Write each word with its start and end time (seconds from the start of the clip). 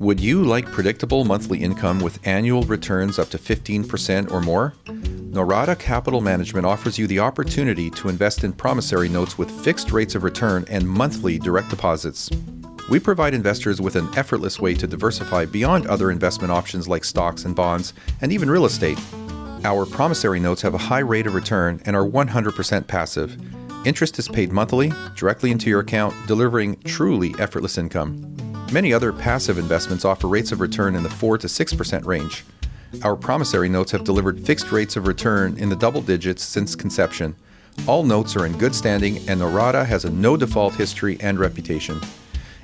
Would 0.00 0.18
you 0.18 0.44
like 0.44 0.64
predictable 0.64 1.26
monthly 1.26 1.58
income 1.58 2.00
with 2.00 2.26
annual 2.26 2.62
returns 2.62 3.18
up 3.18 3.28
to 3.28 3.38
15% 3.38 4.30
or 4.30 4.40
more? 4.40 4.72
Norada 4.86 5.78
Capital 5.78 6.22
Management 6.22 6.64
offers 6.64 6.98
you 6.98 7.06
the 7.06 7.18
opportunity 7.18 7.90
to 7.90 8.08
invest 8.08 8.42
in 8.42 8.54
promissory 8.54 9.10
notes 9.10 9.36
with 9.36 9.50
fixed 9.62 9.92
rates 9.92 10.14
of 10.14 10.24
return 10.24 10.64
and 10.70 10.88
monthly 10.88 11.38
direct 11.38 11.68
deposits. 11.68 12.30
We 12.88 12.98
provide 12.98 13.34
investors 13.34 13.82
with 13.82 13.94
an 13.94 14.08
effortless 14.16 14.58
way 14.58 14.72
to 14.76 14.86
diversify 14.86 15.44
beyond 15.44 15.86
other 15.86 16.10
investment 16.10 16.50
options 16.50 16.88
like 16.88 17.04
stocks 17.04 17.44
and 17.44 17.54
bonds 17.54 17.92
and 18.22 18.32
even 18.32 18.50
real 18.50 18.64
estate. 18.64 18.98
Our 19.64 19.84
promissory 19.84 20.40
notes 20.40 20.62
have 20.62 20.72
a 20.72 20.78
high 20.78 21.00
rate 21.00 21.26
of 21.26 21.34
return 21.34 21.78
and 21.84 21.94
are 21.94 22.08
100% 22.08 22.86
passive. 22.86 23.36
Interest 23.84 24.18
is 24.18 24.28
paid 24.28 24.50
monthly, 24.50 24.94
directly 25.14 25.50
into 25.50 25.68
your 25.68 25.80
account, 25.80 26.14
delivering 26.26 26.80
truly 26.84 27.34
effortless 27.38 27.76
income. 27.76 28.49
Many 28.72 28.92
other 28.92 29.12
passive 29.12 29.58
investments 29.58 30.04
offer 30.04 30.28
rates 30.28 30.52
of 30.52 30.60
return 30.60 30.94
in 30.94 31.02
the 31.02 31.10
4 31.10 31.38
to 31.38 31.48
6% 31.48 32.06
range. 32.06 32.44
Our 33.02 33.16
promissory 33.16 33.68
notes 33.68 33.90
have 33.90 34.04
delivered 34.04 34.46
fixed 34.46 34.70
rates 34.70 34.94
of 34.94 35.08
return 35.08 35.58
in 35.58 35.68
the 35.68 35.74
double 35.74 36.00
digits 36.00 36.44
since 36.44 36.76
conception. 36.76 37.34
All 37.88 38.04
notes 38.04 38.36
are 38.36 38.46
in 38.46 38.56
good 38.58 38.72
standing, 38.72 39.28
and 39.28 39.40
Norada 39.40 39.84
has 39.84 40.04
a 40.04 40.10
no 40.10 40.36
default 40.36 40.74
history 40.76 41.16
and 41.20 41.36
reputation. 41.40 42.00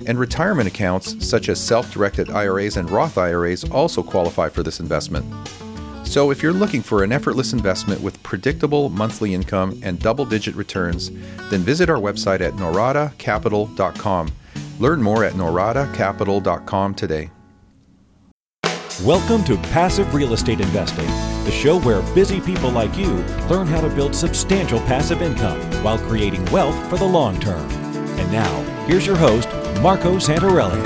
And 0.05 0.17
retirement 0.17 0.69
accounts, 0.69 1.27
such 1.27 1.49
as 1.49 1.59
self 1.59 1.91
directed 1.91 2.29
IRAs 2.29 2.77
and 2.77 2.89
Roth 2.89 3.17
IRAs, 3.17 3.65
also 3.65 4.01
qualify 4.01 4.47
for 4.47 4.63
this 4.63 4.79
investment. 4.79 5.25
So, 6.05 6.31
if 6.31 6.41
you're 6.41 6.53
looking 6.53 6.81
for 6.81 7.03
an 7.03 7.11
effortless 7.11 7.51
investment 7.51 7.99
with 7.99 8.21
predictable 8.23 8.87
monthly 8.89 9.33
income 9.33 9.77
and 9.83 9.99
double 9.99 10.23
digit 10.23 10.55
returns, 10.55 11.11
then 11.49 11.61
visit 11.61 11.89
our 11.89 11.99
website 11.99 12.39
at 12.39 12.53
noradacapital.com. 12.53 14.31
Learn 14.79 15.01
more 15.01 15.23
at 15.23 15.33
noradacapital.com 15.33 16.93
today. 16.93 17.31
Welcome 19.03 19.43
to 19.45 19.57
Passive 19.57 20.13
Real 20.13 20.33
Estate 20.33 20.59
Investing, 20.59 21.07
the 21.45 21.51
show 21.51 21.79
where 21.79 22.03
busy 22.13 22.39
people 22.39 22.69
like 22.69 22.95
you 22.95 23.11
learn 23.49 23.65
how 23.65 23.81
to 23.81 23.89
build 23.89 24.13
substantial 24.13 24.79
passive 24.81 25.23
income 25.23 25.59
while 25.83 25.97
creating 25.97 26.45
wealth 26.51 26.75
for 26.91 26.97
the 26.97 27.05
long 27.05 27.39
term. 27.39 27.67
And 28.19 28.31
now, 28.31 28.61
here's 28.85 29.05
your 29.05 29.15
host, 29.15 29.49
Marco 29.81 30.17
Santarelli. 30.17 30.83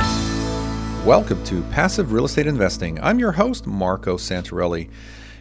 Welcome 1.05 1.43
to 1.45 1.61
Passive 1.63 2.13
Real 2.13 2.25
Estate 2.25 2.47
Investing. 2.47 2.97
I'm 3.01 3.19
your 3.19 3.33
host, 3.33 3.67
Marco 3.67 4.15
Santarelli. 4.15 4.89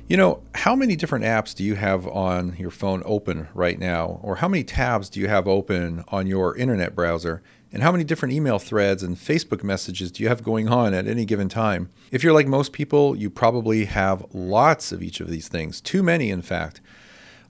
You 0.09 0.17
know, 0.17 0.43
how 0.57 0.75
many 0.75 0.97
different 0.97 1.25
apps 1.25 1.55
do 1.55 1.63
you 1.63 1.77
have 1.77 2.05
on 2.09 2.57
your 2.57 2.71
phone 2.71 3.05
open 3.05 3.47
right 3.55 3.79
now? 3.79 4.19
Or 4.25 4.37
how 4.37 4.49
many 4.49 4.65
tabs 4.65 5.09
do 5.09 5.21
you 5.21 5.29
have 5.29 5.47
open 5.47 6.03
on 6.09 6.27
your 6.27 6.57
internet 6.57 6.97
browser? 6.97 7.45
And 7.73 7.83
how 7.83 7.93
many 7.93 8.03
different 8.03 8.35
email 8.35 8.59
threads 8.59 9.03
and 9.03 9.17
Facebook 9.17 9.63
messages 9.63 10.11
do 10.11 10.23
you 10.23 10.29
have 10.29 10.43
going 10.43 10.69
on 10.69 10.93
at 10.93 11.07
any 11.07 11.25
given 11.25 11.49
time? 11.49 11.89
If 12.11 12.25
you're 12.25 12.33
like 12.33 12.49
most 12.49 12.73
people, 12.73 13.15
you 13.15 13.31
probably 13.31 13.85
have 13.85 14.27
lots 14.33 14.91
of 14.91 15.03
each 15.03 15.21
of 15.21 15.29
these 15.29 15.47
things, 15.47 15.81
too 15.81 16.03
many, 16.03 16.31
in 16.31 16.43
fact. 16.43 16.81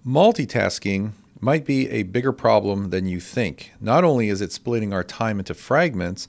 Multitasking 0.06 1.12
might 1.40 1.64
be 1.64 1.88
a 1.88 2.02
bigger 2.02 2.32
problem 2.32 2.90
than 2.90 3.06
you 3.06 3.18
think. 3.18 3.72
Not 3.80 4.04
only 4.04 4.28
is 4.28 4.42
it 4.42 4.52
splitting 4.52 4.92
our 4.92 5.04
time 5.04 5.38
into 5.38 5.54
fragments, 5.54 6.28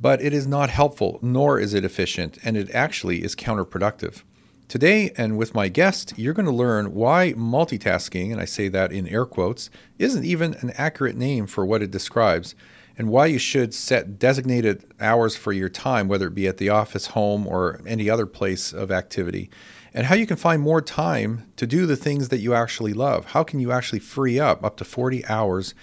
but 0.00 0.22
it 0.22 0.32
is 0.32 0.46
not 0.46 0.70
helpful, 0.70 1.18
nor 1.20 1.58
is 1.58 1.74
it 1.74 1.84
efficient, 1.84 2.38
and 2.42 2.56
it 2.56 2.70
actually 2.70 3.22
is 3.22 3.36
counterproductive. 3.36 4.22
Today, 4.68 5.12
and 5.16 5.38
with 5.38 5.54
my 5.54 5.68
guest, 5.68 6.12
you're 6.18 6.34
going 6.34 6.44
to 6.44 6.52
learn 6.52 6.92
why 6.92 7.32
multitasking, 7.32 8.30
and 8.30 8.38
I 8.38 8.44
say 8.44 8.68
that 8.68 8.92
in 8.92 9.08
air 9.08 9.24
quotes, 9.24 9.70
isn't 9.98 10.26
even 10.26 10.56
an 10.60 10.72
accurate 10.76 11.16
name 11.16 11.46
for 11.46 11.64
what 11.64 11.80
it 11.80 11.90
describes, 11.90 12.54
and 12.98 13.08
why 13.08 13.24
you 13.24 13.38
should 13.38 13.72
set 13.72 14.18
designated 14.18 14.84
hours 15.00 15.34
for 15.34 15.54
your 15.54 15.70
time, 15.70 16.06
whether 16.06 16.26
it 16.26 16.34
be 16.34 16.46
at 16.46 16.58
the 16.58 16.68
office, 16.68 17.06
home, 17.06 17.46
or 17.46 17.80
any 17.86 18.10
other 18.10 18.26
place 18.26 18.74
of 18.74 18.92
activity, 18.92 19.48
and 19.94 20.04
how 20.04 20.14
you 20.14 20.26
can 20.26 20.36
find 20.36 20.60
more 20.60 20.82
time 20.82 21.50
to 21.56 21.66
do 21.66 21.86
the 21.86 21.96
things 21.96 22.28
that 22.28 22.40
you 22.40 22.52
actually 22.52 22.92
love. 22.92 23.24
How 23.24 23.44
can 23.44 23.60
you 23.60 23.72
actually 23.72 24.00
free 24.00 24.38
up 24.38 24.62
up 24.62 24.76
to 24.76 24.84
40 24.84 25.24
hours 25.28 25.74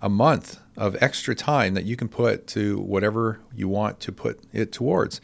a 0.00 0.08
month 0.08 0.58
of 0.76 1.00
extra 1.00 1.36
time 1.36 1.74
that 1.74 1.84
you 1.84 1.94
can 1.94 2.08
put 2.08 2.48
to 2.48 2.80
whatever 2.80 3.38
you 3.54 3.68
want 3.68 4.00
to 4.00 4.10
put 4.10 4.40
it 4.52 4.72
towards? 4.72 5.20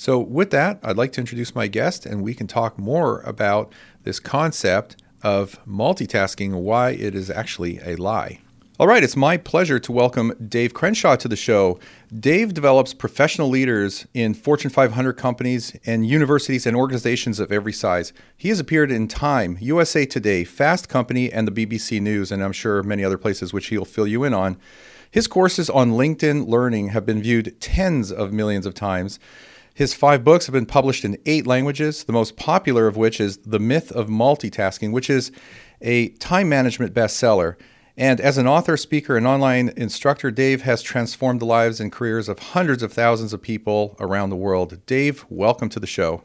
So, 0.00 0.18
with 0.18 0.48
that, 0.52 0.80
I'd 0.82 0.96
like 0.96 1.12
to 1.12 1.20
introduce 1.20 1.54
my 1.54 1.66
guest, 1.66 2.06
and 2.06 2.22
we 2.22 2.32
can 2.32 2.46
talk 2.46 2.78
more 2.78 3.20
about 3.20 3.70
this 4.04 4.18
concept 4.18 4.96
of 5.22 5.62
multitasking 5.66 6.54
and 6.54 6.62
why 6.64 6.92
it 6.92 7.14
is 7.14 7.28
actually 7.28 7.80
a 7.84 7.96
lie. 7.96 8.40
All 8.78 8.86
right, 8.86 9.04
it's 9.04 9.14
my 9.14 9.36
pleasure 9.36 9.78
to 9.78 9.92
welcome 9.92 10.32
Dave 10.48 10.72
Crenshaw 10.72 11.16
to 11.16 11.28
the 11.28 11.36
show. 11.36 11.78
Dave 12.18 12.54
develops 12.54 12.94
professional 12.94 13.50
leaders 13.50 14.06
in 14.14 14.32
Fortune 14.32 14.70
500 14.70 15.18
companies 15.18 15.76
and 15.84 16.06
universities 16.06 16.64
and 16.64 16.74
organizations 16.74 17.38
of 17.38 17.52
every 17.52 17.74
size. 17.74 18.14
He 18.38 18.48
has 18.48 18.58
appeared 18.58 18.90
in 18.90 19.06
Time, 19.06 19.58
USA 19.60 20.06
Today, 20.06 20.44
Fast 20.44 20.88
Company, 20.88 21.30
and 21.30 21.46
the 21.46 21.52
BBC 21.52 22.00
News, 22.00 22.32
and 22.32 22.42
I'm 22.42 22.52
sure 22.52 22.82
many 22.82 23.04
other 23.04 23.18
places 23.18 23.52
which 23.52 23.66
he'll 23.66 23.84
fill 23.84 24.06
you 24.06 24.24
in 24.24 24.32
on. 24.32 24.56
His 25.10 25.26
courses 25.26 25.68
on 25.68 25.90
LinkedIn 25.90 26.48
Learning 26.48 26.88
have 26.88 27.04
been 27.04 27.20
viewed 27.20 27.60
tens 27.60 28.10
of 28.10 28.32
millions 28.32 28.64
of 28.64 28.72
times. 28.72 29.20
His 29.74 29.94
five 29.94 30.24
books 30.24 30.46
have 30.46 30.52
been 30.52 30.66
published 30.66 31.04
in 31.04 31.16
eight 31.26 31.46
languages, 31.46 32.04
the 32.04 32.12
most 32.12 32.36
popular 32.36 32.86
of 32.86 32.96
which 32.96 33.20
is 33.20 33.38
The 33.38 33.58
Myth 33.58 33.92
of 33.92 34.08
Multitasking, 34.08 34.92
which 34.92 35.08
is 35.08 35.32
a 35.80 36.08
time 36.10 36.48
management 36.48 36.92
bestseller. 36.92 37.56
And 37.96 38.20
as 38.20 38.38
an 38.38 38.46
author, 38.46 38.76
speaker, 38.76 39.16
and 39.16 39.26
online 39.26 39.72
instructor, 39.76 40.30
Dave 40.30 40.62
has 40.62 40.82
transformed 40.82 41.40
the 41.40 41.46
lives 41.46 41.80
and 41.80 41.92
careers 41.92 42.28
of 42.28 42.38
hundreds 42.38 42.82
of 42.82 42.92
thousands 42.92 43.32
of 43.32 43.42
people 43.42 43.96
around 44.00 44.30
the 44.30 44.36
world. 44.36 44.84
Dave, 44.86 45.24
welcome 45.28 45.68
to 45.70 45.80
the 45.80 45.86
show. 45.86 46.22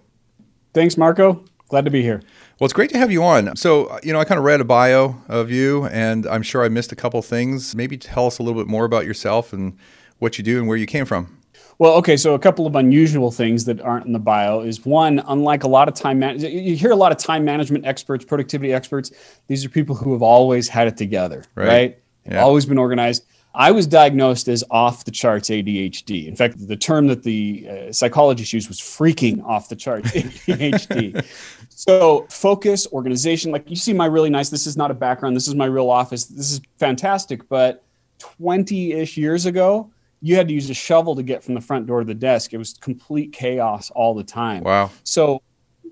Thanks, 0.74 0.98
Marco. 0.98 1.44
Glad 1.68 1.86
to 1.86 1.92
be 1.92 2.02
here. 2.02 2.22
Well, 2.60 2.66
it's 2.66 2.74
great 2.74 2.90
to 2.92 2.98
have 2.98 3.12
you 3.12 3.24
on. 3.24 3.56
So, 3.56 4.00
you 4.04 4.14
know, 4.14 4.20
I 4.20 4.26
kind 4.26 4.38
of 4.38 4.46
read 4.46 4.62
a 4.62 4.66
bio 4.66 5.16
of 5.28 5.52
you, 5.52 5.86
and 5.88 6.26
I'm 6.28 6.44
sure 6.44 6.64
I 6.64 6.70
missed 6.70 6.92
a 6.92 6.96
couple 6.96 7.22
things. 7.22 7.76
Maybe 7.76 7.98
tell 7.98 8.28
us 8.28 8.40
a 8.40 8.44
little 8.44 8.62
bit 8.62 8.70
more 8.70 8.86
about 8.86 9.06
yourself 9.06 9.52
and 9.52 9.78
what 10.20 10.38
you 10.38 10.44
do 10.44 10.60
and 10.60 10.68
where 10.68 10.78
you 10.78 10.86
came 10.86 11.06
from. 11.06 11.35
Well, 11.78 11.94
okay, 11.96 12.16
so 12.16 12.36
a 12.36 12.40
couple 12.40 12.66
of 12.66 12.76
unusual 12.76 13.32
things 13.32 13.66
that 13.66 13.82
aren't 13.82 14.06
in 14.06 14.14
the 14.14 14.20
bio 14.20 14.62
is 14.62 14.86
one, 14.86 15.22
unlike 15.28 15.64
a 15.64 15.68
lot 15.68 15.88
of 15.88 15.94
time 15.94 16.20
man- 16.20 16.40
you 16.40 16.76
hear 16.76 16.92
a 16.92 16.96
lot 16.96 17.12
of 17.12 17.18
time 17.18 17.44
management 17.44 17.86
experts, 17.86 18.24
productivity 18.24 18.74
experts, 18.74 19.12
these 19.48 19.66
are 19.66 19.70
people 19.70 19.96
who 19.96 20.14
have 20.14 20.22
always 20.22 20.70
had 20.70 20.88
it 20.88 20.96
together, 20.96 21.44
right? 21.56 21.68
right? 21.68 22.00
Yeah. 22.30 22.44
Always 22.44 22.66
been 22.66 22.78
organized. 22.78 23.26
I 23.54 23.72
was 23.72 23.88
diagnosed 23.88 24.50
as 24.50 24.64
off 24.70 25.06
the 25.06 25.12
charts 25.12 25.50
ADHD. 25.50 26.28
In 26.28 26.36
fact, 26.36 26.68
the 26.68 26.76
term 26.76 27.08
that 27.08 27.24
the 27.24 27.68
uh, 27.70 27.92
psychologist 27.92 28.52
used 28.52 28.68
was 28.68 28.80
freaking 28.80 29.44
off 29.44 29.70
the 29.70 29.78
charts 29.78 30.12
ADHD. 30.12 31.26
so, 31.70 32.26
focus, 32.30 32.86
organization, 32.92 33.52
like 33.52 33.70
you 33.70 33.78
see 33.78 33.94
my 33.94 34.08
really 34.08 34.30
nice, 34.30 34.50
this 34.50 34.68
is 34.68 34.76
not 34.76 34.92
a 34.92 34.94
background, 34.94 35.36
this 35.36 35.48
is 35.48 35.56
my 35.56 35.66
real 35.66 35.90
office. 35.90 36.26
This 36.26 36.52
is 36.52 36.62
fantastic, 36.80 37.48
but 37.48 37.84
20-ish 38.20 39.18
years 39.18 39.46
ago, 39.46 39.90
you 40.22 40.36
had 40.36 40.48
to 40.48 40.54
use 40.54 40.70
a 40.70 40.74
shovel 40.74 41.16
to 41.16 41.24
get 41.24 41.44
from 41.44 41.54
the 41.54 41.62
front 41.62 41.88
door 41.88 42.00
to 42.00 42.06
the 42.06 42.14
desk. 42.14 42.54
It 42.54 42.58
was 42.58 42.74
complete 42.74 43.32
chaos 43.34 43.92
all 43.92 44.14
the 44.14 44.24
time. 44.24 44.64
Wow. 44.64 44.92
So 45.04 45.42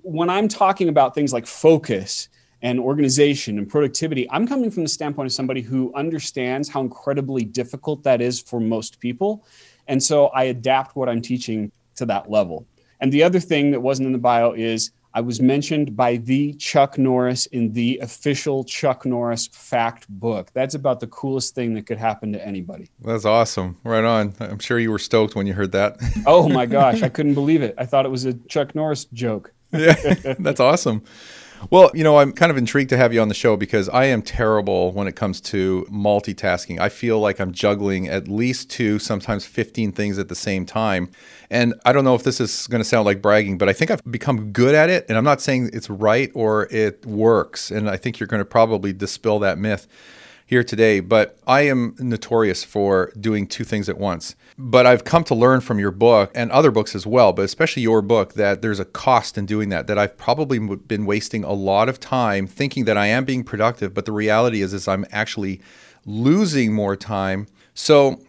when 0.01 0.29
I'm 0.29 0.47
talking 0.47 0.89
about 0.89 1.16
things 1.16 1.34
like 1.34 1.45
focus 1.45 2.29
and 2.62 2.79
organization 2.79 3.57
and 3.57 3.69
productivity, 3.69 4.29
I'm 4.31 4.47
coming 4.47 4.72
from 4.72 4.83
the 4.83 4.89
standpoint 4.89 5.28
of 5.28 5.33
somebody 5.33 5.62
who 5.62 5.94
understands 5.95 6.69
how 6.69 6.81
incredibly 6.81 7.44
difficult 7.44 8.03
that 8.03 8.22
is 8.22 8.39
for 8.39 8.59
most 8.59 9.00
people. 9.00 9.45
And 9.88 10.01
so 10.01 10.28
I 10.28 10.45
adapt 10.45 10.95
what 10.95 11.09
I'm 11.09 11.22
teaching 11.22 11.72
to 11.95 12.06
that 12.06 12.29
level. 12.29 12.66
And 13.01 13.12
the 13.12 13.23
other 13.23 13.39
thing 13.39 13.72
that 13.72 13.81
wasn't 13.81 14.07
in 14.07 14.13
the 14.13 14.17
bio 14.17 14.53
is 14.53 14.91
I 15.16 15.22
was 15.22 15.40
mentioned 15.40 15.96
by 15.96 16.18
the 16.18 16.53
Chuck 16.53 16.97
Norris 16.97 17.46
in 17.47 17.74
the 17.74 18.00
official 18.01 18.63
Chuck 18.63 19.06
Norris 19.06 19.47
fact 19.47 20.09
book. 20.09 20.50
That's 20.53 20.74
about 20.74 21.00
the 21.00 21.07
coolest 21.07 21.53
thing 21.53 21.75
that 21.75 21.85
could 21.85 22.00
happen 22.00 22.34
to 22.34 22.46
anybody. 22.46 22.90
That's 23.00 23.25
awesome. 23.25 23.78
Right 23.84 24.03
on. 24.03 24.34
I'm 24.40 24.59
sure 24.59 24.79
you 24.79 24.91
were 24.91 25.00
stoked 25.00 25.35
when 25.35 25.46
you 25.46 25.53
heard 25.53 25.72
that. 25.74 25.97
oh 26.25 26.50
my 26.50 26.66
gosh, 26.66 27.03
I 27.03 27.09
couldn't 27.09 27.35
believe 27.35 27.62
it. 27.62 27.75
I 27.78 27.85
thought 27.85 28.06
it 28.06 28.09
was 28.09 28.25
a 28.25 28.33
Chuck 28.33 28.74
Norris 28.74 29.06
joke. 29.06 29.54
yeah, 29.71 29.94
that's 30.39 30.60
awesome. 30.60 31.04
Well, 31.69 31.92
you 31.94 32.04
know, 32.04 32.18
I'm 32.18 32.33
kind 32.33 32.51
of 32.51 32.57
intrigued 32.57 32.89
to 32.89 32.98
have 32.98 33.13
you 33.13 33.21
on 33.21 33.30
the 33.30 33.33
show 33.33 33.56
because 33.56 33.88
I 33.89 34.06
am 34.06 34.21
terrible 34.21 34.92
when 34.92 35.07
it 35.07 35.15
comes 35.15 35.39
to 35.42 35.88
multitasking. 35.89 36.80
I 36.80 36.89
feel 36.89 37.19
like 37.19 37.39
I'm 37.39 37.51
juggling 37.51 38.07
at 38.07 38.27
least 38.27 38.69
two, 38.69 39.00
sometimes 39.00 39.45
15 39.45 39.92
things 39.92 40.19
at 40.19 40.30
the 40.30 40.36
same 40.36 40.65
time. 40.65 41.10
And 41.50 41.74
I 41.86 41.94
don't 41.94 42.04
know 42.04 42.15
if 42.15 42.24
this 42.24 42.42
is 42.42 42.68
going 42.68 42.81
to 42.81 42.88
sound 42.88 43.06
like 43.06 43.21
bragging, 43.21 43.57
but 43.57 43.69
I 43.69 43.74
think 43.74 43.92
I've 43.92 44.04
become 44.10 44.51
good 44.51 44.75
at 44.75 44.89
it. 44.89 45.06
And 45.07 45.18
I'm 45.18 45.24
not 45.24 45.42
saying 45.42 45.69
it's 45.74 45.89
right 45.89 46.31
or 46.33 46.68
it 46.71 47.06
works. 47.06 47.71
And 47.71 47.89
I 47.89 47.98
think 47.98 48.19
you're 48.19 48.27
going 48.27 48.42
to 48.42 48.45
probably 48.45 48.92
dispel 48.92 49.39
that 49.39 49.57
myth 49.57 49.88
here 50.45 50.63
today, 50.63 51.00
but 51.00 51.38
I 51.48 51.62
am 51.62 51.95
notorious 52.00 52.63
for 52.63 53.12
doing 53.19 53.48
two 53.48 53.63
things 53.63 53.90
at 53.90 53.98
once. 53.98 54.36
But 54.57 54.86
I've 54.86 55.04
come 55.04 55.24
to 55.25 55.36
learn 55.36 55.62
from 55.62 55.80
your 55.80 55.92
book 55.92 56.31
and 56.36 56.51
other 56.51 56.72
books 56.72 56.95
as 56.95 57.07
well, 57.07 57.34
but 57.34 57.44
especially 57.44 57.84
your 57.84 58.01
book, 58.01 58.34
that 58.34 58.62
there's 58.62 58.80
a 58.80 58.86
cost 58.86 59.38
in 59.38 59.45
doing 59.45 59.69
that, 59.69 59.88
that 59.88 59.98
I've 59.98 60.18
probably 60.18 60.60
been 60.60 61.06
wasting 61.06 61.44
a 61.44 61.54
lot 61.54 61.90
of 61.90 62.00
time 62.00 62.48
thinking 62.48 62.86
that 62.86 62.98
I 62.98 63.07
am 63.07 63.25
being 63.25 63.44
productive, 63.44 63.94
but 63.94 64.06
the 64.06 64.12
reality 64.12 64.62
is, 64.62 64.74
is 64.74 64.88
I'm 64.88 65.06
actually 65.12 65.62
losing 66.06 66.74
more 66.74 66.96
time. 66.96 67.48
So 67.74 68.19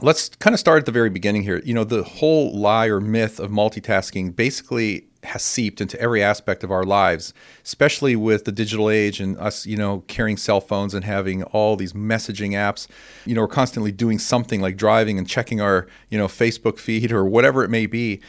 Let's 0.00 0.28
kind 0.28 0.52
of 0.52 0.60
start 0.60 0.80
at 0.80 0.86
the 0.86 0.92
very 0.92 1.08
beginning 1.08 1.44
here. 1.44 1.62
You 1.64 1.72
know, 1.72 1.84
the 1.84 2.02
whole 2.02 2.54
lie 2.54 2.88
or 2.88 3.00
myth 3.00 3.38
of 3.38 3.50
multitasking 3.50 4.34
basically 4.34 5.06
has 5.24 5.42
seeped 5.42 5.80
into 5.80 6.00
every 6.00 6.22
aspect 6.22 6.64
of 6.64 6.70
our 6.70 6.84
lives, 6.84 7.34
especially 7.64 8.16
with 8.16 8.44
the 8.44 8.52
digital 8.52 8.90
age 8.90 9.20
and 9.20 9.38
us, 9.38 9.66
you 9.66 9.76
know, 9.76 10.04
carrying 10.06 10.36
cell 10.36 10.60
phones 10.60 10.94
and 10.94 11.04
having 11.04 11.42
all 11.44 11.76
these 11.76 11.92
messaging 11.92 12.50
apps. 12.50 12.86
You 13.24 13.34
know, 13.34 13.42
we're 13.42 13.48
constantly 13.48 13.92
doing 13.92 14.18
something 14.18 14.60
like 14.60 14.76
driving 14.76 15.18
and 15.18 15.28
checking 15.28 15.60
our, 15.60 15.86
you 16.10 16.18
know, 16.18 16.28
Facebook 16.28 16.78
feed 16.78 17.12
or 17.12 17.24
whatever 17.24 17.64
it 17.64 17.70
may 17.70 17.86
be. 17.86 18.20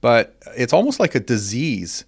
But 0.00 0.36
it's 0.56 0.72
almost 0.72 1.00
like 1.00 1.14
a 1.14 1.20
disease 1.20 2.04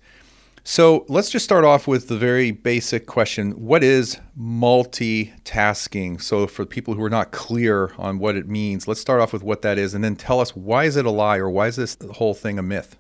so 0.69 1.05
let's 1.07 1.31
just 1.31 1.45
start 1.45 1.65
off 1.65 1.87
with 1.87 2.09
the 2.09 2.19
very 2.19 2.51
basic 2.51 3.07
question 3.07 3.53
What 3.53 3.85
is 3.85 4.19
multitasking? 4.37 6.21
So, 6.21 6.49
for 6.49 6.67
people 6.67 6.95
who 6.95 7.05
are 7.05 7.09
not 7.09 7.31
clear 7.31 7.93
on 7.99 8.19
what 8.19 8.35
it 8.35 8.49
means, 8.49 8.89
let's 8.89 9.01
start 9.01 9.21
off 9.21 9.33
with 9.33 9.45
what 9.45 9.63
that 9.63 9.79
is 9.79 9.95
and 9.95 10.03
then 10.03 10.17
tell 10.17 10.41
us 10.41 10.57
why 10.57 10.83
is 10.83 10.97
it 10.97 11.07
a 11.07 11.11
lie 11.11 11.37
or 11.37 11.49
why 11.49 11.69
is 11.69 11.77
this 11.77 11.97
whole 12.15 12.35
thing 12.35 12.59
a 12.59 12.65
myth? 12.65 12.99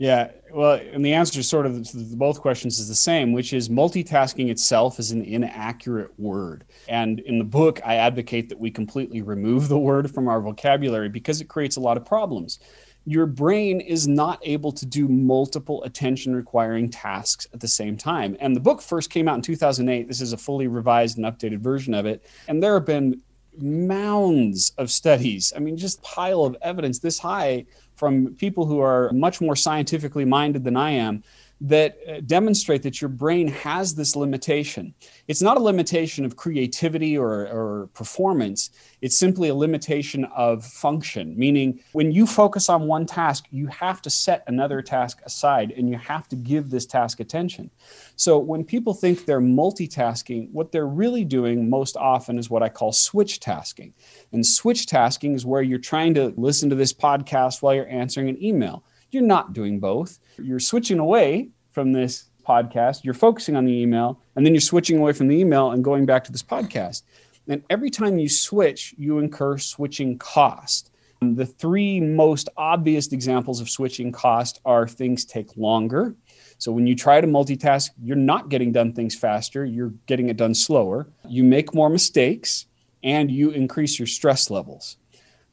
Yeah, 0.00 0.30
well, 0.50 0.80
and 0.92 1.04
the 1.04 1.12
answer 1.12 1.34
to 1.34 1.42
sort 1.42 1.66
of 1.66 1.86
to 1.90 1.98
both 2.16 2.40
questions 2.40 2.78
is 2.78 2.88
the 2.88 2.94
same, 2.94 3.32
which 3.32 3.52
is 3.52 3.68
multitasking 3.68 4.48
itself 4.48 4.98
is 4.98 5.10
an 5.10 5.22
inaccurate 5.22 6.18
word. 6.18 6.64
And 6.88 7.20
in 7.20 7.38
the 7.38 7.44
book, 7.44 7.82
I 7.84 7.96
advocate 7.96 8.48
that 8.48 8.58
we 8.58 8.70
completely 8.70 9.20
remove 9.20 9.68
the 9.68 9.78
word 9.78 10.10
from 10.10 10.26
our 10.26 10.40
vocabulary 10.40 11.10
because 11.10 11.42
it 11.42 11.48
creates 11.48 11.76
a 11.76 11.80
lot 11.80 11.98
of 11.98 12.06
problems 12.06 12.60
your 13.06 13.26
brain 13.26 13.80
is 13.80 14.06
not 14.06 14.38
able 14.42 14.70
to 14.70 14.84
do 14.84 15.08
multiple 15.08 15.82
attention 15.84 16.36
requiring 16.36 16.90
tasks 16.90 17.46
at 17.54 17.60
the 17.60 17.66
same 17.66 17.96
time. 17.96 18.36
And 18.40 18.54
the 18.54 18.60
book 18.60 18.82
first 18.82 19.08
came 19.08 19.26
out 19.26 19.36
in 19.36 19.42
2008. 19.42 20.06
This 20.06 20.20
is 20.20 20.34
a 20.34 20.36
fully 20.36 20.66
revised 20.66 21.16
and 21.16 21.26
updated 21.26 21.60
version 21.60 21.94
of 21.94 22.04
it. 22.04 22.26
And 22.46 22.62
there 22.62 22.74
have 22.74 22.84
been 22.84 23.22
mounds 23.58 24.72
of 24.78 24.90
studies. 24.90 25.52
I 25.56 25.60
mean, 25.60 25.76
just 25.76 26.02
pile 26.02 26.44
of 26.44 26.56
evidence 26.62 26.98
this 26.98 27.18
high 27.18 27.64
from 28.00 28.34
people 28.36 28.64
who 28.64 28.80
are 28.80 29.12
much 29.12 29.42
more 29.42 29.54
scientifically 29.54 30.24
minded 30.24 30.64
than 30.64 30.74
I 30.74 30.92
am 30.92 31.22
that 31.60 31.98
uh, 32.08 32.20
demonstrate 32.24 32.82
that 32.82 33.02
your 33.02 33.10
brain 33.10 33.46
has 33.48 33.94
this 33.94 34.16
limitation. 34.16 34.94
It's 35.28 35.42
not 35.42 35.58
a 35.58 35.60
limitation 35.60 36.24
of 36.24 36.36
creativity 36.36 37.18
or, 37.18 37.46
or, 37.48 37.88
performance, 37.92 38.70
it's 39.02 39.16
simply 39.16 39.48
a 39.48 39.54
limitation 39.54 40.24
of 40.36 40.64
function, 40.64 41.36
meaning 41.38 41.80
when 41.92 42.12
you 42.12 42.26
focus 42.26 42.68
on 42.68 42.86
one 42.86 43.04
task, 43.04 43.46
you 43.50 43.66
have 43.66 44.00
to 44.02 44.10
set 44.10 44.42
another 44.46 44.80
task 44.80 45.20
aside 45.24 45.72
and 45.72 45.88
you 45.88 45.98
have 45.98 46.28
to 46.28 46.36
give 46.36 46.70
this 46.70 46.86
task 46.86 47.20
attention. 47.20 47.70
So 48.16 48.38
when 48.38 48.64
people 48.64 48.94
think 48.94 49.24
they're 49.24 49.40
multitasking, 49.40 50.50
what 50.52 50.72
they're 50.72 50.86
really 50.86 51.24
doing 51.24 51.68
most 51.68 51.96
often 51.96 52.38
is 52.38 52.48
what 52.48 52.62
I 52.62 52.68
call 52.68 52.92
switch 52.92 53.40
tasking. 53.40 53.92
And 54.32 54.46
switch 54.46 54.86
tasking 54.86 55.34
is 55.34 55.44
where 55.44 55.62
you're 55.62 55.78
trying 55.78 56.14
to 56.14 56.32
listen 56.36 56.70
to 56.70 56.76
this 56.76 56.92
podcast 56.92 57.60
while 57.60 57.74
you're 57.74 57.88
answering 57.88 58.28
an 58.28 58.42
email 58.42 58.84
you're 59.10 59.22
not 59.22 59.52
doing 59.52 59.80
both. 59.80 60.18
You're 60.38 60.60
switching 60.60 60.98
away 60.98 61.50
from 61.72 61.92
this 61.92 62.30
podcast, 62.46 63.04
you're 63.04 63.14
focusing 63.14 63.56
on 63.56 63.64
the 63.64 63.72
email, 63.72 64.20
and 64.34 64.44
then 64.44 64.54
you're 64.54 64.60
switching 64.60 64.98
away 64.98 65.12
from 65.12 65.28
the 65.28 65.36
email 65.38 65.70
and 65.70 65.84
going 65.84 66.06
back 66.06 66.24
to 66.24 66.32
this 66.32 66.42
podcast. 66.42 67.02
And 67.48 67.62
every 67.70 67.90
time 67.90 68.18
you 68.18 68.28
switch, 68.28 68.94
you 68.96 69.18
incur 69.18 69.58
switching 69.58 70.18
cost. 70.18 70.90
Um, 71.22 71.34
the 71.34 71.46
three 71.46 72.00
most 72.00 72.48
obvious 72.56 73.12
examples 73.12 73.60
of 73.60 73.68
switching 73.68 74.12
cost 74.12 74.60
are 74.64 74.86
things 74.86 75.24
take 75.24 75.56
longer. 75.56 76.14
So 76.58 76.72
when 76.72 76.86
you 76.86 76.94
try 76.94 77.20
to 77.20 77.26
multitask, 77.26 77.90
you're 78.02 78.16
not 78.16 78.48
getting 78.48 78.72
done 78.72 78.92
things 78.92 79.14
faster, 79.14 79.64
you're 79.64 79.92
getting 80.06 80.28
it 80.28 80.36
done 80.36 80.54
slower. 80.54 81.08
You 81.28 81.44
make 81.44 81.74
more 81.74 81.88
mistakes 81.88 82.66
and 83.02 83.30
you 83.30 83.50
increase 83.50 83.98
your 83.98 84.06
stress 84.06 84.50
levels. 84.50 84.96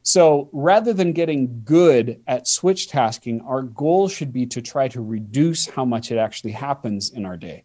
So 0.02 0.48
rather 0.52 0.92
than 0.92 1.12
getting 1.12 1.62
good 1.64 2.20
at 2.26 2.48
switch 2.48 2.88
tasking, 2.88 3.40
our 3.42 3.62
goal 3.62 4.08
should 4.08 4.32
be 4.32 4.46
to 4.46 4.62
try 4.62 4.88
to 4.88 5.00
reduce 5.00 5.66
how 5.66 5.84
much 5.84 6.10
it 6.10 6.16
actually 6.16 6.52
happens 6.52 7.10
in 7.10 7.26
our 7.26 7.36
day. 7.36 7.64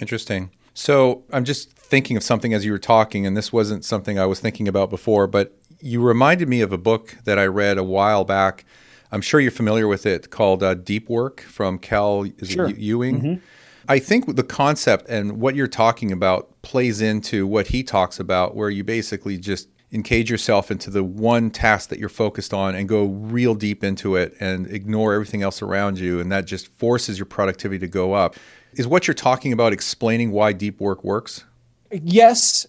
Interesting. 0.00 0.50
So 0.74 1.24
I'm 1.32 1.44
just 1.44 1.72
thinking 1.72 2.16
of 2.16 2.22
something 2.22 2.54
as 2.54 2.64
you 2.64 2.72
were 2.72 2.78
talking, 2.78 3.26
and 3.26 3.36
this 3.36 3.52
wasn't 3.52 3.84
something 3.84 4.18
I 4.18 4.26
was 4.26 4.40
thinking 4.40 4.68
about 4.68 4.90
before, 4.90 5.26
but 5.26 5.58
you 5.80 6.00
reminded 6.00 6.48
me 6.48 6.60
of 6.60 6.72
a 6.72 6.78
book 6.78 7.16
that 7.24 7.38
I 7.38 7.46
read 7.46 7.78
a 7.78 7.84
while 7.84 8.24
back. 8.24 8.64
I'm 9.10 9.20
sure 9.20 9.40
you're 9.40 9.50
familiar 9.50 9.88
with 9.88 10.06
it 10.06 10.30
called 10.30 10.62
uh, 10.62 10.74
Deep 10.74 11.08
Work 11.08 11.40
from 11.40 11.78
Cal 11.78 12.26
sure. 12.44 12.70
Ewing. 12.70 13.20
Mm-hmm. 13.20 13.44
I 13.88 13.98
think 13.98 14.36
the 14.36 14.42
concept 14.42 15.08
and 15.08 15.40
what 15.40 15.54
you're 15.54 15.66
talking 15.66 16.12
about 16.12 16.60
plays 16.62 17.00
into 17.00 17.46
what 17.46 17.68
he 17.68 17.82
talks 17.82 18.20
about, 18.20 18.54
where 18.54 18.68
you 18.68 18.84
basically 18.84 19.38
just 19.38 19.68
encage 19.92 20.30
yourself 20.30 20.70
into 20.70 20.90
the 20.90 21.02
one 21.02 21.50
task 21.50 21.88
that 21.88 21.98
you're 21.98 22.08
focused 22.08 22.52
on 22.52 22.74
and 22.74 22.88
go 22.88 23.04
real 23.04 23.54
deep 23.54 23.82
into 23.82 24.16
it 24.16 24.34
and 24.40 24.66
ignore 24.70 25.14
everything 25.14 25.42
else 25.42 25.62
around 25.62 25.98
you 25.98 26.20
and 26.20 26.30
that 26.30 26.44
just 26.44 26.68
forces 26.78 27.18
your 27.18 27.26
productivity 27.26 27.78
to 27.78 27.88
go 27.88 28.12
up. 28.12 28.36
Is 28.74 28.86
what 28.86 29.06
you're 29.06 29.14
talking 29.14 29.52
about 29.52 29.72
explaining 29.72 30.30
why 30.30 30.52
deep 30.52 30.80
work 30.80 31.02
works? 31.02 31.44
Yes 31.90 32.66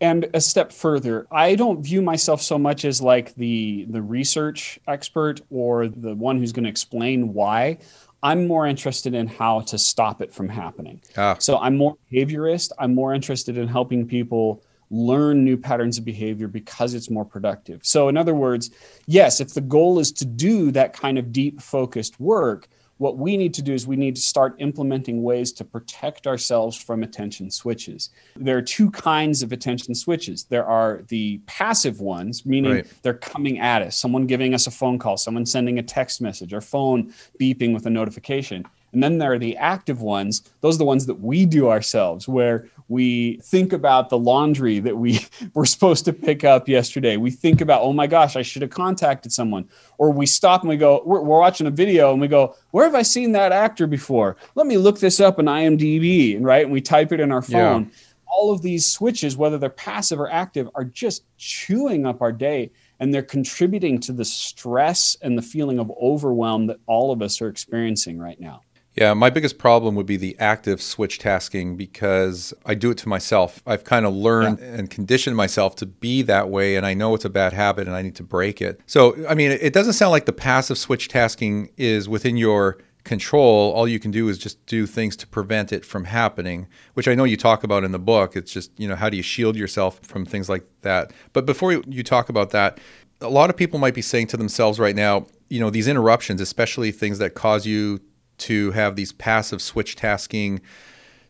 and 0.00 0.26
a 0.34 0.40
step 0.40 0.72
further. 0.72 1.26
I 1.30 1.54
don't 1.54 1.82
view 1.82 2.02
myself 2.02 2.42
so 2.42 2.58
much 2.58 2.84
as 2.84 3.00
like 3.00 3.34
the 3.36 3.86
the 3.88 4.02
research 4.02 4.78
expert 4.88 5.40
or 5.50 5.88
the 5.88 6.14
one 6.14 6.38
who's 6.38 6.52
going 6.52 6.64
to 6.64 6.70
explain 6.70 7.32
why. 7.32 7.78
I'm 8.22 8.46
more 8.46 8.66
interested 8.66 9.14
in 9.14 9.26
how 9.26 9.60
to 9.60 9.76
stop 9.78 10.22
it 10.22 10.32
from 10.32 10.48
happening. 10.48 11.02
Ah. 11.16 11.36
so 11.38 11.58
i'm 11.58 11.76
more 11.76 11.96
behaviorist. 12.10 12.72
I'm 12.78 12.94
more 12.94 13.14
interested 13.14 13.56
in 13.56 13.68
helping 13.68 14.06
people 14.06 14.62
learn 14.94 15.44
new 15.44 15.56
patterns 15.56 15.98
of 15.98 16.04
behavior 16.04 16.48
because 16.48 16.94
it's 16.94 17.10
more 17.10 17.24
productive. 17.24 17.80
So, 17.82 18.08
in 18.08 18.16
other 18.16 18.34
words, 18.34 18.70
yes, 19.06 19.40
if 19.40 19.54
the 19.54 19.60
goal 19.60 19.98
is 19.98 20.12
to 20.12 20.24
do 20.24 20.70
that 20.70 20.92
kind 20.92 21.18
of 21.18 21.32
deep 21.32 21.60
focused 21.60 22.20
work, 22.20 22.68
what 22.98 23.18
we 23.18 23.36
need 23.36 23.52
to 23.54 23.62
do 23.62 23.74
is 23.74 23.86
we 23.86 23.96
need 23.96 24.14
to 24.14 24.22
start 24.22 24.54
implementing 24.58 25.22
ways 25.22 25.52
to 25.52 25.64
protect 25.64 26.28
ourselves 26.28 26.76
from 26.76 27.02
attention 27.02 27.50
switches. 27.50 28.10
There 28.36 28.56
are 28.56 28.62
two 28.62 28.90
kinds 28.92 29.42
of 29.42 29.52
attention 29.52 29.96
switches. 29.96 30.44
There 30.44 30.64
are 30.64 31.02
the 31.08 31.38
passive 31.46 32.00
ones, 32.00 32.46
meaning 32.46 32.72
right. 32.72 32.86
they're 33.02 33.14
coming 33.14 33.58
at 33.58 33.82
us, 33.82 33.96
someone 33.96 34.26
giving 34.26 34.54
us 34.54 34.68
a 34.68 34.70
phone 34.70 35.00
call, 35.00 35.16
someone 35.16 35.44
sending 35.44 35.80
a 35.80 35.82
text 35.82 36.20
message, 36.20 36.54
our 36.54 36.60
phone 36.60 37.12
beeping 37.40 37.74
with 37.74 37.86
a 37.86 37.90
notification. 37.90 38.64
And 38.94 39.02
then 39.02 39.18
there 39.18 39.32
are 39.32 39.38
the 39.38 39.56
active 39.56 40.00
ones. 40.00 40.42
Those 40.60 40.76
are 40.76 40.78
the 40.78 40.84
ones 40.84 41.06
that 41.06 41.20
we 41.20 41.44
do 41.44 41.68
ourselves, 41.68 42.26
where 42.26 42.68
we 42.88 43.38
think 43.38 43.72
about 43.72 44.08
the 44.08 44.18
laundry 44.18 44.78
that 44.78 44.96
we 44.96 45.20
were 45.54 45.66
supposed 45.66 46.04
to 46.04 46.12
pick 46.12 46.44
up 46.44 46.68
yesterday. 46.68 47.16
We 47.16 47.30
think 47.30 47.60
about, 47.60 47.82
oh 47.82 47.92
my 47.92 48.06
gosh, 48.06 48.36
I 48.36 48.42
should 48.42 48.62
have 48.62 48.70
contacted 48.70 49.32
someone. 49.32 49.68
Or 49.98 50.10
we 50.10 50.26
stop 50.26 50.62
and 50.62 50.68
we 50.68 50.76
go, 50.76 51.02
we're, 51.04 51.20
we're 51.20 51.38
watching 51.38 51.66
a 51.66 51.70
video 51.70 52.12
and 52.12 52.20
we 52.20 52.28
go, 52.28 52.56
where 52.70 52.84
have 52.84 52.94
I 52.94 53.02
seen 53.02 53.32
that 53.32 53.52
actor 53.52 53.86
before? 53.86 54.36
Let 54.54 54.66
me 54.66 54.76
look 54.76 55.00
this 55.00 55.20
up 55.20 55.38
in 55.38 55.46
IMDb, 55.46 56.38
right? 56.40 56.64
And 56.64 56.72
we 56.72 56.80
type 56.80 57.12
it 57.12 57.20
in 57.20 57.32
our 57.32 57.42
phone. 57.42 57.84
Yeah. 57.84 57.90
All 58.26 58.52
of 58.52 58.62
these 58.62 58.84
switches, 58.84 59.36
whether 59.36 59.58
they're 59.58 59.70
passive 59.70 60.18
or 60.18 60.30
active, 60.30 60.68
are 60.74 60.84
just 60.84 61.24
chewing 61.36 62.04
up 62.04 62.20
our 62.20 62.32
day 62.32 62.72
and 62.98 63.12
they're 63.12 63.22
contributing 63.22 64.00
to 64.00 64.12
the 64.12 64.24
stress 64.24 65.16
and 65.22 65.38
the 65.38 65.42
feeling 65.42 65.78
of 65.78 65.92
overwhelm 66.00 66.66
that 66.66 66.78
all 66.86 67.12
of 67.12 67.22
us 67.22 67.40
are 67.40 67.48
experiencing 67.48 68.18
right 68.18 68.40
now. 68.40 68.62
Yeah, 68.94 69.12
my 69.14 69.28
biggest 69.28 69.58
problem 69.58 69.96
would 69.96 70.06
be 70.06 70.16
the 70.16 70.36
active 70.38 70.80
switch 70.80 71.18
tasking 71.18 71.76
because 71.76 72.54
I 72.64 72.74
do 72.74 72.90
it 72.90 72.98
to 72.98 73.08
myself. 73.08 73.60
I've 73.66 73.82
kind 73.82 74.06
of 74.06 74.14
learned 74.14 74.60
yeah. 74.60 74.66
and 74.66 74.88
conditioned 74.88 75.36
myself 75.36 75.74
to 75.76 75.86
be 75.86 76.22
that 76.22 76.48
way, 76.48 76.76
and 76.76 76.86
I 76.86 76.94
know 76.94 77.14
it's 77.14 77.24
a 77.24 77.30
bad 77.30 77.52
habit 77.52 77.88
and 77.88 77.96
I 77.96 78.02
need 78.02 78.14
to 78.16 78.22
break 78.22 78.62
it. 78.62 78.80
So, 78.86 79.26
I 79.28 79.34
mean, 79.34 79.50
it 79.50 79.72
doesn't 79.72 79.94
sound 79.94 80.12
like 80.12 80.26
the 80.26 80.32
passive 80.32 80.78
switch 80.78 81.08
tasking 81.08 81.70
is 81.76 82.08
within 82.08 82.36
your 82.36 82.78
control. 83.02 83.72
All 83.72 83.88
you 83.88 83.98
can 83.98 84.12
do 84.12 84.28
is 84.28 84.38
just 84.38 84.64
do 84.66 84.86
things 84.86 85.16
to 85.16 85.26
prevent 85.26 85.72
it 85.72 85.84
from 85.84 86.04
happening, 86.04 86.68
which 86.94 87.08
I 87.08 87.14
know 87.16 87.24
you 87.24 87.36
talk 87.36 87.64
about 87.64 87.82
in 87.82 87.90
the 87.90 87.98
book. 87.98 88.36
It's 88.36 88.52
just, 88.52 88.70
you 88.78 88.86
know, 88.86 88.96
how 88.96 89.10
do 89.10 89.16
you 89.16 89.22
shield 89.22 89.56
yourself 89.56 89.98
from 90.02 90.24
things 90.24 90.48
like 90.48 90.64
that? 90.82 91.12
But 91.32 91.46
before 91.46 91.72
you 91.72 92.02
talk 92.02 92.28
about 92.28 92.50
that, 92.50 92.78
a 93.20 93.28
lot 93.28 93.50
of 93.50 93.56
people 93.56 93.78
might 93.78 93.94
be 93.94 94.02
saying 94.02 94.28
to 94.28 94.36
themselves 94.36 94.78
right 94.78 94.96
now, 94.96 95.26
you 95.48 95.60
know, 95.60 95.70
these 95.70 95.88
interruptions, 95.88 96.40
especially 96.40 96.92
things 96.92 97.18
that 97.18 97.34
cause 97.34 97.66
you 97.66 98.00
to 98.38 98.70
have 98.72 98.96
these 98.96 99.12
passive 99.12 99.60
switch 99.62 99.96
tasking 99.96 100.60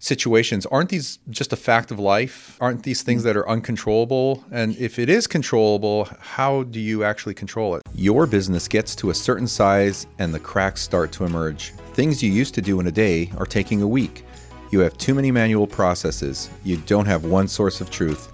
situations. 0.04 0.66
Aren't 0.66 0.90
these 0.90 1.18
just 1.30 1.52
a 1.52 1.56
fact 1.56 1.90
of 1.90 1.98
life? 1.98 2.58
Aren't 2.60 2.82
these 2.82 3.02
things 3.02 3.22
that 3.22 3.36
are 3.36 3.48
uncontrollable? 3.48 4.44
And 4.50 4.76
if 4.76 4.98
it 4.98 5.08
is 5.08 5.26
controllable 5.26 6.08
how 6.20 6.64
do 6.64 6.78
you 6.78 7.04
actually 7.04 7.34
control 7.34 7.74
it? 7.76 7.82
Your 7.94 8.26
business 8.26 8.68
gets 8.68 8.94
to 8.96 9.10
a 9.10 9.14
certain 9.14 9.46
size 9.46 10.06
and 10.18 10.34
the 10.34 10.40
cracks 10.40 10.82
start 10.82 11.10
to 11.12 11.24
emerge. 11.24 11.72
Things 11.94 12.22
you 12.22 12.30
used 12.30 12.54
to 12.54 12.62
do 12.62 12.80
in 12.80 12.86
a 12.86 12.92
day 12.92 13.32
are 13.38 13.46
taking 13.46 13.80
a 13.82 13.88
week. 13.88 14.24
You 14.70 14.80
have 14.80 14.98
too 14.98 15.14
many 15.14 15.30
manual 15.30 15.66
processes. 15.66 16.50
You 16.64 16.76
don't 16.78 17.06
have 17.06 17.24
one 17.24 17.48
source 17.48 17.80
of 17.80 17.90
truth. 17.90 18.32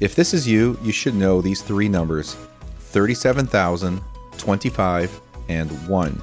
If 0.00 0.14
this 0.14 0.34
is 0.34 0.46
you 0.46 0.78
you 0.82 0.92
should 0.92 1.14
know 1.14 1.40
these 1.40 1.62
three 1.62 1.88
numbers 1.88 2.36
37000 2.78 4.02
25 4.36 5.20
and 5.48 5.88
1 5.88 6.22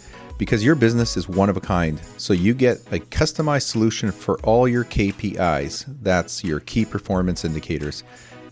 because 0.41 0.65
your 0.65 0.73
business 0.73 1.17
is 1.17 1.29
one 1.29 1.51
of 1.51 1.57
a 1.57 1.61
kind, 1.61 2.01
so 2.17 2.33
you 2.33 2.55
get 2.55 2.79
a 2.87 2.97
customized 2.97 3.67
solution 3.67 4.11
for 4.11 4.39
all 4.39 4.67
your 4.67 4.83
KPIs. 4.83 5.85
That's 6.01 6.43
your 6.43 6.61
key 6.61 6.83
performance 6.83 7.45
indicators 7.45 8.03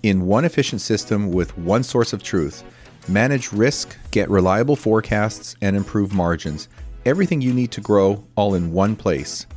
in 0.03 0.27
one 0.27 0.45
efficient 0.45 0.81
system 0.81 1.31
with 1.31 1.57
one 1.57 1.81
source 1.81 2.13
of 2.13 2.21
truth. 2.21 2.63
Manage 3.07 3.51
risk, 3.51 3.97
get 4.11 4.29
reliable 4.29 4.75
forecasts, 4.75 5.55
and 5.61 5.75
improve 5.75 6.13
margins. 6.13 6.69
Everything 7.07 7.41
you 7.41 7.53
need 7.53 7.71
to 7.71 7.81
grow 7.81 8.23
all 8.35 8.53
in 8.53 8.71
one 8.71 8.95
place. 8.95 9.47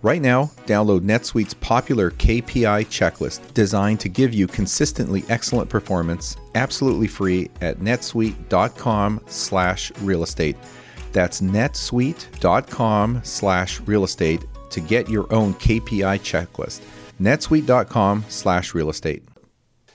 Right 0.00 0.22
now, 0.22 0.44
download 0.64 1.00
NetSuite's 1.00 1.52
popular 1.52 2.10
KPI 2.10 2.86
checklist 2.86 3.52
designed 3.52 4.00
to 4.00 4.08
give 4.08 4.32
you 4.32 4.46
consistently 4.46 5.24
excellent 5.28 5.68
performance 5.68 6.38
absolutely 6.54 7.06
free 7.06 7.50
at 7.60 7.80
netsuite.com 7.80 9.20
slash 9.26 9.92
real 10.00 10.22
estate. 10.22 10.56
That's 11.16 11.40
netsuite.com 11.40 13.20
slash 13.24 13.80
real 13.86 14.04
estate 14.04 14.44
to 14.68 14.80
get 14.80 15.08
your 15.08 15.32
own 15.32 15.54
KPI 15.54 16.20
checklist. 16.20 16.82
netsuite.com 17.22 18.26
slash 18.28 18.74
real 18.74 18.90
estate. 18.90 19.22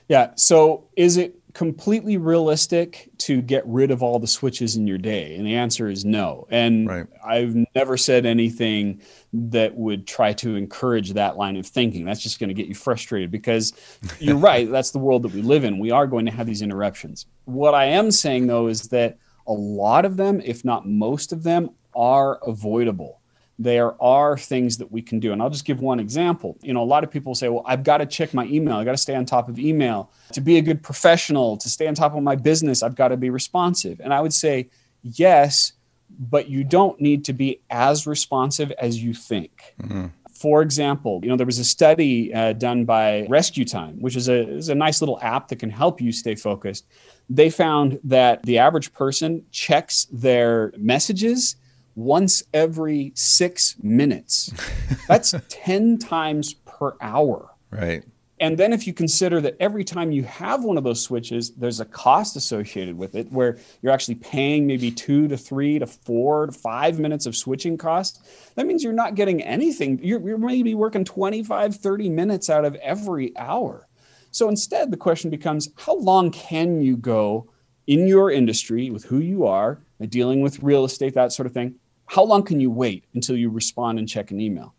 Yeah. 0.08 0.32
So 0.34 0.88
is 0.96 1.18
it 1.18 1.36
completely 1.54 2.16
realistic 2.16 3.08
to 3.18 3.40
get 3.40 3.62
rid 3.68 3.92
of 3.92 4.02
all 4.02 4.18
the 4.18 4.26
switches 4.26 4.74
in 4.74 4.88
your 4.88 4.98
day? 4.98 5.36
And 5.36 5.46
the 5.46 5.54
answer 5.54 5.88
is 5.88 6.04
no. 6.04 6.48
And 6.50 6.88
right. 6.88 7.06
I've 7.24 7.54
never 7.76 7.96
said 7.96 8.26
anything 8.26 9.00
that 9.32 9.76
would 9.76 10.08
try 10.08 10.32
to 10.32 10.56
encourage 10.56 11.12
that 11.12 11.36
line 11.36 11.56
of 11.56 11.68
thinking. 11.68 12.04
That's 12.04 12.20
just 12.20 12.40
going 12.40 12.48
to 12.48 12.54
get 12.54 12.66
you 12.66 12.74
frustrated 12.74 13.30
because 13.30 13.72
you're 14.18 14.34
right. 14.50 14.68
That's 14.68 14.90
the 14.90 14.98
world 14.98 15.22
that 15.22 15.32
we 15.32 15.42
live 15.42 15.62
in. 15.62 15.78
We 15.78 15.92
are 15.92 16.08
going 16.08 16.26
to 16.26 16.32
have 16.32 16.48
these 16.48 16.62
interruptions. 16.62 17.26
What 17.44 17.74
I 17.74 17.84
am 17.84 18.10
saying 18.10 18.48
though 18.48 18.66
is 18.66 18.88
that 18.88 19.18
a 19.46 19.52
lot 19.52 20.04
of 20.04 20.16
them, 20.16 20.40
if 20.44 20.64
not 20.64 20.86
most 20.86 21.32
of 21.32 21.42
them, 21.42 21.70
are 21.94 22.38
avoidable 22.46 23.22
there 23.62 24.00
are 24.02 24.36
things 24.36 24.78
that 24.78 24.90
we 24.90 25.02
can 25.02 25.20
do. 25.20 25.32
And 25.32 25.42
I'll 25.42 25.50
just 25.50 25.64
give 25.64 25.80
one 25.80 26.00
example. 26.00 26.56
You 26.62 26.72
know, 26.72 26.82
a 26.82 26.84
lot 26.84 27.04
of 27.04 27.10
people 27.10 27.34
say, 27.34 27.48
well, 27.48 27.62
I've 27.66 27.84
got 27.84 27.98
to 27.98 28.06
check 28.06 28.34
my 28.34 28.44
email. 28.46 28.76
I 28.76 28.84
got 28.84 28.92
to 28.92 28.98
stay 28.98 29.14
on 29.14 29.24
top 29.24 29.48
of 29.48 29.58
email. 29.58 30.10
To 30.32 30.40
be 30.40 30.58
a 30.58 30.62
good 30.62 30.82
professional, 30.82 31.56
to 31.58 31.68
stay 31.68 31.86
on 31.86 31.94
top 31.94 32.14
of 32.14 32.22
my 32.22 32.34
business, 32.34 32.82
I've 32.82 32.94
got 32.94 33.08
to 33.08 33.16
be 33.16 33.30
responsive. 33.30 34.00
And 34.00 34.12
I 34.12 34.20
would 34.20 34.32
say, 34.32 34.68
yes, 35.02 35.72
but 36.18 36.48
you 36.48 36.64
don't 36.64 37.00
need 37.00 37.24
to 37.26 37.32
be 37.32 37.60
as 37.70 38.06
responsive 38.06 38.72
as 38.72 39.02
you 39.02 39.14
think. 39.14 39.74
Mm-hmm. 39.80 40.06
For 40.42 40.60
example, 40.60 41.20
you 41.22 41.28
know, 41.28 41.36
there 41.36 41.46
was 41.46 41.60
a 41.60 41.64
study 41.64 42.34
uh, 42.34 42.54
done 42.54 42.84
by 42.84 43.26
Rescue 43.28 43.64
Time, 43.64 43.94
which 44.00 44.16
is 44.16 44.28
a, 44.28 44.48
is 44.56 44.70
a 44.70 44.74
nice 44.74 45.00
little 45.00 45.20
app 45.22 45.46
that 45.48 45.60
can 45.60 45.70
help 45.70 46.00
you 46.00 46.10
stay 46.10 46.34
focused. 46.34 46.84
They 47.30 47.48
found 47.48 48.00
that 48.02 48.42
the 48.42 48.58
average 48.58 48.92
person 48.92 49.44
checks 49.52 50.08
their 50.10 50.72
messages 50.76 51.54
once 51.94 52.42
every 52.52 53.12
six 53.14 53.76
minutes. 53.84 54.52
That's 55.06 55.32
10 55.48 55.98
times 55.98 56.54
per 56.54 56.96
hour. 57.00 57.50
Right. 57.70 58.02
And 58.42 58.58
then 58.58 58.72
if 58.72 58.88
you 58.88 58.92
consider 58.92 59.40
that 59.40 59.54
every 59.60 59.84
time 59.84 60.10
you 60.10 60.24
have 60.24 60.64
one 60.64 60.76
of 60.76 60.82
those 60.82 61.00
switches, 61.00 61.52
there's 61.52 61.78
a 61.78 61.84
cost 61.84 62.34
associated 62.34 62.98
with 62.98 63.14
it 63.14 63.30
where 63.30 63.56
you're 63.80 63.92
actually 63.92 64.16
paying 64.16 64.66
maybe 64.66 64.90
two 64.90 65.28
to 65.28 65.36
three 65.36 65.78
to 65.78 65.86
four 65.86 66.46
to 66.46 66.52
five 66.52 66.98
minutes 66.98 67.24
of 67.26 67.36
switching 67.36 67.78
cost, 67.78 68.26
that 68.56 68.66
means 68.66 68.82
you're 68.82 68.92
not 68.92 69.14
getting 69.14 69.40
anything. 69.42 70.00
You're, 70.02 70.20
you're 70.26 70.38
maybe 70.38 70.74
working 70.74 71.04
25, 71.04 71.76
30 71.76 72.08
minutes 72.08 72.50
out 72.50 72.64
of 72.64 72.74
every 72.82 73.32
hour. 73.38 73.86
So 74.32 74.48
instead, 74.48 74.90
the 74.90 74.96
question 74.96 75.30
becomes 75.30 75.68
how 75.76 75.94
long 75.94 76.32
can 76.32 76.80
you 76.80 76.96
go 76.96 77.48
in 77.86 78.08
your 78.08 78.32
industry 78.32 78.90
with 78.90 79.04
who 79.04 79.20
you 79.20 79.46
are, 79.46 79.84
dealing 80.08 80.40
with 80.40 80.64
real 80.64 80.84
estate, 80.84 81.14
that 81.14 81.32
sort 81.32 81.46
of 81.46 81.52
thing? 81.52 81.76
How 82.06 82.24
long 82.24 82.42
can 82.42 82.58
you 82.58 82.72
wait 82.72 83.04
until 83.14 83.36
you 83.36 83.50
respond 83.50 84.00
and 84.00 84.08
check 84.08 84.32
an 84.32 84.40
email? 84.40 84.74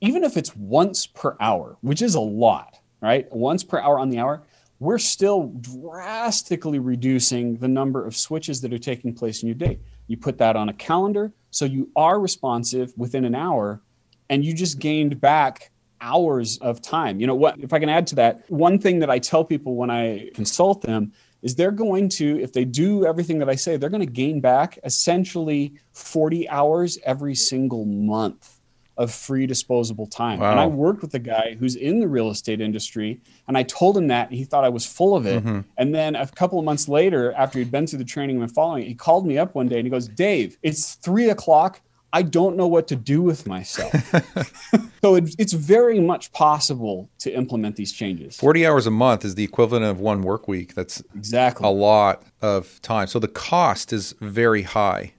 Even 0.00 0.24
if 0.24 0.38
it's 0.38 0.56
once 0.56 1.06
per 1.06 1.36
hour, 1.38 1.76
which 1.82 2.00
is 2.00 2.14
a 2.14 2.20
lot, 2.20 2.80
right? 3.04 3.30
Once 3.30 3.62
per 3.62 3.78
hour 3.78 3.98
on 3.98 4.08
the 4.08 4.18
hour, 4.18 4.42
we're 4.80 4.98
still 4.98 5.52
drastically 5.60 6.78
reducing 6.78 7.56
the 7.58 7.68
number 7.68 8.04
of 8.04 8.16
switches 8.16 8.60
that 8.62 8.72
are 8.72 8.78
taking 8.78 9.14
place 9.14 9.42
in 9.42 9.48
your 9.48 9.54
day. 9.54 9.78
You 10.08 10.16
put 10.16 10.38
that 10.38 10.56
on 10.56 10.68
a 10.68 10.72
calendar, 10.72 11.32
so 11.50 11.64
you 11.64 11.90
are 11.94 12.18
responsive 12.18 12.92
within 12.96 13.24
an 13.24 13.34
hour, 13.34 13.80
and 14.28 14.44
you 14.44 14.52
just 14.54 14.78
gained 14.78 15.20
back 15.20 15.70
hours 16.00 16.58
of 16.58 16.82
time. 16.82 17.20
You 17.20 17.26
know 17.26 17.34
what? 17.34 17.58
If 17.58 17.72
I 17.72 17.78
can 17.78 17.88
add 17.88 18.06
to 18.08 18.14
that, 18.16 18.50
one 18.50 18.78
thing 18.78 18.98
that 18.98 19.10
I 19.10 19.18
tell 19.18 19.44
people 19.44 19.76
when 19.76 19.90
I 19.90 20.30
consult 20.34 20.82
them 20.82 21.12
is 21.42 21.54
they're 21.54 21.70
going 21.70 22.08
to, 22.08 22.40
if 22.40 22.52
they 22.52 22.64
do 22.64 23.06
everything 23.06 23.38
that 23.38 23.48
I 23.48 23.54
say, 23.54 23.76
they're 23.76 23.90
going 23.90 24.00
to 24.00 24.12
gain 24.12 24.40
back 24.40 24.78
essentially 24.84 25.74
40 25.92 26.48
hours 26.48 26.98
every 27.04 27.34
single 27.34 27.84
month 27.84 28.60
of 28.96 29.12
free 29.12 29.46
disposable 29.46 30.06
time. 30.06 30.38
Wow. 30.38 30.52
And 30.52 30.60
I 30.60 30.66
worked 30.66 31.02
with 31.02 31.14
a 31.14 31.18
guy 31.18 31.56
who's 31.58 31.76
in 31.76 32.00
the 32.00 32.08
real 32.08 32.30
estate 32.30 32.60
industry, 32.60 33.20
and 33.48 33.56
I 33.56 33.62
told 33.64 33.96
him 33.96 34.08
that, 34.08 34.28
and 34.28 34.36
he 34.36 34.44
thought 34.44 34.64
I 34.64 34.68
was 34.68 34.86
full 34.86 35.16
of 35.16 35.26
it. 35.26 35.44
Mm-hmm. 35.44 35.60
And 35.76 35.94
then 35.94 36.14
a 36.16 36.26
couple 36.26 36.58
of 36.58 36.64
months 36.64 36.88
later, 36.88 37.32
after 37.32 37.58
he'd 37.58 37.70
been 37.70 37.86
through 37.86 37.98
the 37.98 38.04
training 38.04 38.40
and 38.40 38.52
following, 38.52 38.84
he 38.84 38.94
called 38.94 39.26
me 39.26 39.38
up 39.38 39.54
one 39.54 39.68
day 39.68 39.78
and 39.78 39.86
he 39.86 39.90
goes, 39.90 40.08
Dave, 40.08 40.56
it's 40.62 40.94
three 40.94 41.30
o'clock. 41.30 41.80
I 42.12 42.22
don't 42.22 42.56
know 42.56 42.68
what 42.68 42.86
to 42.88 42.96
do 42.96 43.22
with 43.22 43.44
myself. 43.44 43.92
so 45.02 45.16
it, 45.16 45.34
it's 45.36 45.52
very 45.52 45.98
much 45.98 46.30
possible 46.30 47.10
to 47.18 47.32
implement 47.32 47.74
these 47.74 47.90
changes. 47.90 48.36
40 48.36 48.64
hours 48.64 48.86
a 48.86 48.92
month 48.92 49.24
is 49.24 49.34
the 49.34 49.42
equivalent 49.42 49.84
of 49.84 49.98
one 49.98 50.22
work 50.22 50.46
week. 50.46 50.74
That's 50.74 51.02
exactly 51.16 51.66
a 51.66 51.70
lot 51.72 52.22
of 52.40 52.80
time. 52.82 53.08
So 53.08 53.18
the 53.18 53.26
cost 53.26 53.92
is 53.92 54.14
very 54.20 54.62
high. 54.62 55.13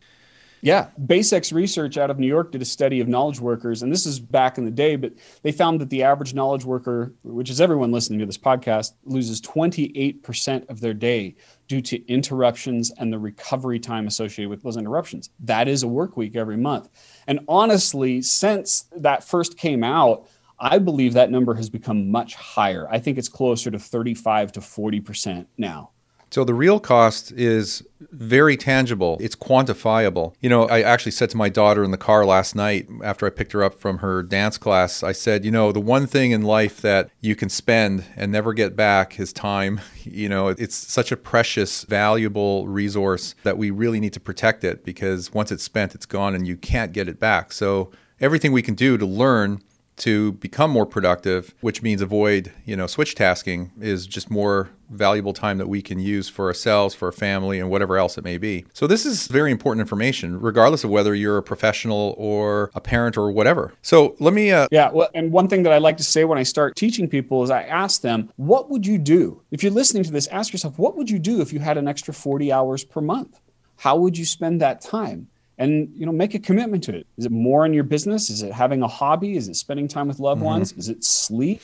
Yeah, 0.65 0.87
BaseX 1.05 1.53
Research 1.53 1.95
out 1.95 2.09
of 2.09 2.17
New 2.17 2.25
York 2.25 2.51
did 2.51 2.59
a 2.59 2.65
study 2.65 2.99
of 2.99 3.07
knowledge 3.07 3.39
workers, 3.39 3.83
and 3.83 3.91
this 3.91 4.07
is 4.07 4.19
back 4.19 4.57
in 4.57 4.65
the 4.65 4.71
day, 4.71 4.95
but 4.95 5.13
they 5.43 5.51
found 5.51 5.79
that 5.79 5.91
the 5.91 6.01
average 6.01 6.33
knowledge 6.33 6.65
worker, 6.65 7.13
which 7.21 7.51
is 7.51 7.61
everyone 7.61 7.91
listening 7.91 8.17
to 8.17 8.25
this 8.25 8.39
podcast, 8.39 8.93
loses 9.03 9.39
28% 9.41 10.67
of 10.67 10.79
their 10.79 10.95
day 10.95 11.35
due 11.67 11.81
to 11.81 12.03
interruptions 12.11 12.91
and 12.97 13.13
the 13.13 13.19
recovery 13.19 13.79
time 13.79 14.07
associated 14.07 14.49
with 14.49 14.63
those 14.63 14.75
interruptions. 14.75 15.29
That 15.41 15.67
is 15.67 15.83
a 15.83 15.87
work 15.87 16.17
week 16.17 16.35
every 16.35 16.57
month. 16.57 16.89
And 17.27 17.41
honestly, 17.47 18.23
since 18.23 18.85
that 18.95 19.23
first 19.23 19.59
came 19.59 19.83
out, 19.83 20.27
I 20.57 20.79
believe 20.79 21.13
that 21.13 21.29
number 21.29 21.53
has 21.53 21.69
become 21.69 22.09
much 22.09 22.33
higher. 22.33 22.89
I 22.89 22.97
think 22.97 23.19
it's 23.19 23.29
closer 23.29 23.69
to 23.69 23.77
35 23.77 24.53
to 24.53 24.61
40% 24.61 25.45
now. 25.59 25.91
So 26.35 26.43
the 26.43 26.53
real 26.53 26.81
cost 26.81 27.31
is 27.31 27.81
very 28.11 28.57
tangible. 28.57 29.15
It's 29.21 29.37
quantifiable. 29.37 30.33
You 30.41 30.49
know, 30.49 30.67
I 30.67 30.81
actually 30.81 31.13
said 31.13 31.29
to 31.29 31.37
my 31.37 31.47
daughter 31.47 31.81
in 31.81 31.91
the 31.91 31.97
car 31.97 32.25
last 32.25 32.57
night 32.57 32.89
after 33.05 33.25
I 33.25 33.29
picked 33.29 33.53
her 33.53 33.63
up 33.63 33.75
from 33.79 33.99
her 33.99 34.21
dance 34.21 34.57
class, 34.57 35.01
I 35.01 35.13
said, 35.13 35.45
you 35.45 35.51
know, 35.51 35.71
the 35.71 35.79
one 35.79 36.07
thing 36.07 36.31
in 36.31 36.41
life 36.41 36.81
that 36.81 37.09
you 37.21 37.37
can 37.37 37.47
spend 37.47 38.03
and 38.17 38.33
never 38.33 38.53
get 38.53 38.75
back 38.75 39.17
is 39.17 39.31
time. 39.31 39.79
You 40.03 40.29
know, 40.29 40.49
it's 40.49 40.75
such 40.75 41.11
a 41.11 41.17
precious, 41.17 41.83
valuable 41.83 42.67
resource 42.67 43.33
that 43.41 43.57
we 43.57 43.71
really 43.71 43.99
need 43.99 44.13
to 44.13 44.19
protect 44.19 44.63
it 44.63 44.85
because 44.85 45.33
once 45.33 45.51
it's 45.51 45.63
spent, 45.63 45.95
it's 45.95 46.05
gone 46.05 46.35
and 46.35 46.47
you 46.47 46.57
can't 46.57 46.91
get 46.91 47.07
it 47.07 47.19
back. 47.19 47.51
So 47.51 47.91
everything 48.21 48.51
we 48.51 48.61
can 48.61 48.75
do 48.75 48.97
to 48.99 49.05
learn 49.05 49.61
to 49.97 50.33
become 50.33 50.71
more 50.71 50.85
productive, 50.85 51.53
which 51.61 51.81
means 51.81 52.01
avoid, 52.01 52.51
you 52.65 52.75
know, 52.75 52.87
switch 52.87 53.15
tasking 53.15 53.71
is 53.79 54.05
just 54.05 54.29
more 54.29 54.69
valuable 54.89 55.33
time 55.33 55.57
that 55.57 55.67
we 55.67 55.81
can 55.81 55.99
use 55.99 56.29
for 56.29 56.45
ourselves, 56.45 56.93
for 56.93 57.07
our 57.07 57.11
family, 57.11 57.59
and 57.59 57.69
whatever 57.69 57.97
else 57.97 58.17
it 58.17 58.23
may 58.23 58.37
be. 58.37 58.65
So 58.73 58.87
this 58.87 59.05
is 59.05 59.27
very 59.27 59.51
important 59.51 59.81
information, 59.81 60.39
regardless 60.39 60.83
of 60.83 60.89
whether 60.89 61.15
you're 61.15 61.37
a 61.37 61.43
professional 61.43 62.13
or 62.17 62.69
a 62.75 62.81
parent 62.81 63.17
or 63.17 63.31
whatever. 63.31 63.73
So 63.81 64.15
let 64.19 64.33
me. 64.33 64.51
Uh, 64.51 64.67
yeah, 64.71 64.91
well, 64.91 65.09
and 65.15 65.31
one 65.31 65.47
thing 65.47 65.63
that 65.63 65.73
I 65.73 65.77
like 65.77 65.97
to 65.97 66.03
say 66.03 66.23
when 66.23 66.37
I 66.37 66.43
start 66.43 66.75
teaching 66.75 67.07
people 67.07 67.43
is 67.43 67.49
I 67.49 67.63
ask 67.63 68.01
them, 68.01 68.29
"What 68.35 68.69
would 68.69 68.85
you 68.85 68.97
do 68.97 69.41
if 69.51 69.63
you're 69.63 69.71
listening 69.71 70.03
to 70.03 70.11
this? 70.11 70.27
Ask 70.27 70.53
yourself, 70.53 70.77
what 70.77 70.95
would 70.97 71.09
you 71.09 71.19
do 71.19 71.41
if 71.41 71.51
you 71.51 71.59
had 71.59 71.77
an 71.77 71.87
extra 71.87 72.13
40 72.13 72.51
hours 72.51 72.83
per 72.83 73.01
month? 73.01 73.39
How 73.77 73.97
would 73.97 74.17
you 74.17 74.25
spend 74.25 74.61
that 74.61 74.81
time?" 74.81 75.27
And 75.57 75.89
you 75.95 76.05
know 76.05 76.11
make 76.11 76.33
a 76.33 76.39
commitment 76.39 76.83
to 76.85 76.95
it. 76.95 77.07
Is 77.17 77.25
it 77.25 77.31
more 77.31 77.65
in 77.65 77.73
your 77.73 77.83
business? 77.83 78.29
Is 78.29 78.43
it 78.43 78.51
having 78.51 78.81
a 78.81 78.87
hobby? 78.87 79.37
Is 79.37 79.47
it 79.47 79.55
spending 79.55 79.87
time 79.87 80.07
with 80.07 80.19
loved 80.19 80.39
mm-hmm. 80.39 80.45
ones? 80.45 80.73
Is 80.73 80.89
it 80.89 81.03
sleep? 81.03 81.61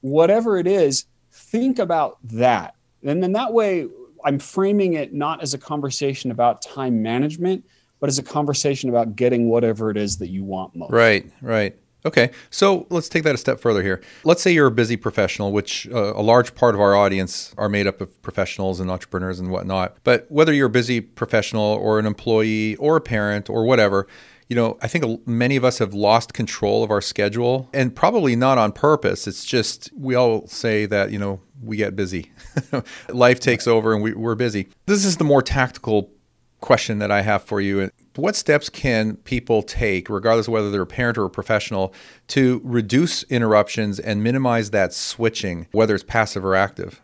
Whatever 0.00 0.58
it 0.58 0.66
is 0.66 1.06
think 1.32 1.78
about 1.78 2.18
that. 2.24 2.74
And 3.02 3.22
then 3.22 3.32
that 3.32 3.52
way 3.52 3.88
i'm 4.24 4.38
framing 4.38 4.94
it 4.94 5.12
not 5.12 5.42
as 5.42 5.54
a 5.54 5.58
conversation 5.58 6.30
about 6.30 6.62
time 6.62 7.02
management 7.02 7.64
but 8.00 8.08
as 8.08 8.18
a 8.18 8.22
conversation 8.22 8.88
about 8.90 9.14
getting 9.14 9.48
whatever 9.48 9.90
it 9.90 9.96
is 9.96 10.18
that 10.18 10.28
you 10.28 10.44
want 10.44 10.74
most. 10.74 10.90
Right 10.90 11.30
right 11.40 11.76
Okay, 12.06 12.30
so 12.50 12.86
let's 12.90 13.08
take 13.08 13.22
that 13.24 13.34
a 13.34 13.38
step 13.38 13.58
further 13.58 13.82
here. 13.82 14.02
Let's 14.24 14.42
say 14.42 14.52
you're 14.52 14.66
a 14.66 14.70
busy 14.70 14.96
professional, 14.96 15.52
which 15.52 15.88
uh, 15.88 16.12
a 16.14 16.20
large 16.20 16.54
part 16.54 16.74
of 16.74 16.80
our 16.80 16.94
audience 16.94 17.54
are 17.56 17.70
made 17.70 17.86
up 17.86 18.02
of 18.02 18.20
professionals 18.22 18.78
and 18.78 18.90
entrepreneurs 18.90 19.40
and 19.40 19.50
whatnot. 19.50 19.96
But 20.04 20.26
whether 20.30 20.52
you're 20.52 20.66
a 20.66 20.70
busy 20.70 21.00
professional 21.00 21.62
or 21.62 21.98
an 21.98 22.04
employee 22.04 22.76
or 22.76 22.96
a 22.96 23.00
parent 23.00 23.48
or 23.48 23.64
whatever, 23.64 24.06
you 24.48 24.56
know, 24.56 24.76
I 24.82 24.88
think 24.88 25.26
many 25.26 25.56
of 25.56 25.64
us 25.64 25.78
have 25.78 25.94
lost 25.94 26.34
control 26.34 26.84
of 26.84 26.90
our 26.90 27.00
schedule 27.00 27.70
and 27.72 27.94
probably 27.94 28.36
not 28.36 28.58
on 28.58 28.72
purpose. 28.72 29.26
It's 29.26 29.44
just 29.44 29.90
we 29.96 30.14
all 30.14 30.46
say 30.46 30.84
that, 30.86 31.10
you 31.10 31.18
know, 31.18 31.40
we 31.62 31.78
get 31.78 31.96
busy. 31.96 32.30
Life 33.08 33.40
takes 33.40 33.66
over 33.66 33.94
and 33.94 34.02
we, 34.02 34.12
we're 34.12 34.34
busy. 34.34 34.68
This 34.84 35.06
is 35.06 35.16
the 35.16 35.24
more 35.24 35.40
tactical 35.40 36.10
question 36.60 36.98
that 36.98 37.10
I 37.10 37.22
have 37.22 37.42
for 37.44 37.60
you. 37.60 37.90
What 38.16 38.36
steps 38.36 38.68
can 38.68 39.16
people 39.16 39.62
take, 39.62 40.08
regardless 40.08 40.46
of 40.46 40.52
whether 40.52 40.70
they're 40.70 40.82
a 40.82 40.86
parent 40.86 41.18
or 41.18 41.24
a 41.24 41.30
professional, 41.30 41.92
to 42.28 42.60
reduce 42.62 43.24
interruptions 43.24 43.98
and 43.98 44.22
minimize 44.22 44.70
that 44.70 44.92
switching, 44.92 45.66
whether 45.72 45.94
it's 45.96 46.04
passive 46.04 46.44
or 46.44 46.54
active? 46.54 47.02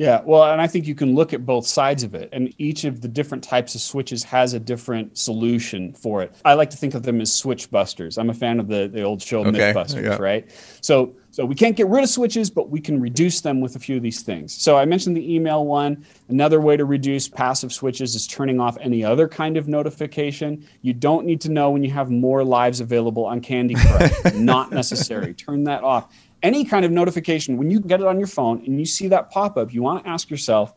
Yeah, 0.00 0.22
well, 0.24 0.50
and 0.50 0.62
I 0.62 0.66
think 0.66 0.86
you 0.86 0.94
can 0.94 1.14
look 1.14 1.34
at 1.34 1.44
both 1.44 1.66
sides 1.66 2.04
of 2.04 2.14
it, 2.14 2.30
and 2.32 2.54
each 2.56 2.84
of 2.84 3.02
the 3.02 3.06
different 3.06 3.44
types 3.44 3.74
of 3.74 3.82
switches 3.82 4.24
has 4.24 4.54
a 4.54 4.58
different 4.58 5.18
solution 5.18 5.92
for 5.92 6.22
it. 6.22 6.34
I 6.42 6.54
like 6.54 6.70
to 6.70 6.76
think 6.78 6.94
of 6.94 7.02
them 7.02 7.20
as 7.20 7.30
switch 7.30 7.70
busters. 7.70 8.16
I'm 8.16 8.30
a 8.30 8.34
fan 8.34 8.58
of 8.60 8.66
the, 8.66 8.88
the 8.88 9.02
old 9.02 9.20
show 9.20 9.40
okay, 9.44 9.58
Mythbusters, 9.58 10.02
yeah. 10.02 10.16
right? 10.16 10.50
So, 10.80 11.14
so 11.32 11.44
we 11.44 11.54
can't 11.54 11.76
get 11.76 11.86
rid 11.88 12.02
of 12.02 12.08
switches, 12.08 12.48
but 12.48 12.70
we 12.70 12.80
can 12.80 12.98
reduce 12.98 13.42
them 13.42 13.60
with 13.60 13.76
a 13.76 13.78
few 13.78 13.98
of 13.98 14.02
these 14.02 14.22
things. 14.22 14.54
So 14.54 14.78
I 14.78 14.86
mentioned 14.86 15.18
the 15.18 15.34
email 15.34 15.66
one. 15.66 16.06
Another 16.30 16.62
way 16.62 16.78
to 16.78 16.86
reduce 16.86 17.28
passive 17.28 17.70
switches 17.70 18.14
is 18.14 18.26
turning 18.26 18.58
off 18.58 18.78
any 18.80 19.04
other 19.04 19.28
kind 19.28 19.58
of 19.58 19.68
notification. 19.68 20.66
You 20.80 20.94
don't 20.94 21.26
need 21.26 21.42
to 21.42 21.50
know 21.50 21.70
when 21.72 21.84
you 21.84 21.90
have 21.90 22.10
more 22.10 22.42
lives 22.42 22.80
available 22.80 23.26
on 23.26 23.42
Candy 23.42 23.74
Crush. 23.74 24.12
Not 24.34 24.72
necessary. 24.72 25.34
Turn 25.34 25.64
that 25.64 25.84
off 25.84 26.10
any 26.42 26.64
kind 26.64 26.84
of 26.84 26.90
notification, 26.90 27.56
when 27.56 27.70
you 27.70 27.80
get 27.80 28.00
it 28.00 28.06
on 28.06 28.18
your 28.18 28.28
phone 28.28 28.62
and 28.64 28.78
you 28.78 28.86
see 28.86 29.08
that 29.08 29.30
pop 29.30 29.56
up, 29.56 29.72
you 29.72 29.82
want 29.82 30.04
to 30.04 30.10
ask 30.10 30.30
yourself, 30.30 30.74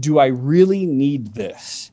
do 0.00 0.18
I 0.18 0.26
really 0.26 0.86
need 0.86 1.34
this? 1.34 1.90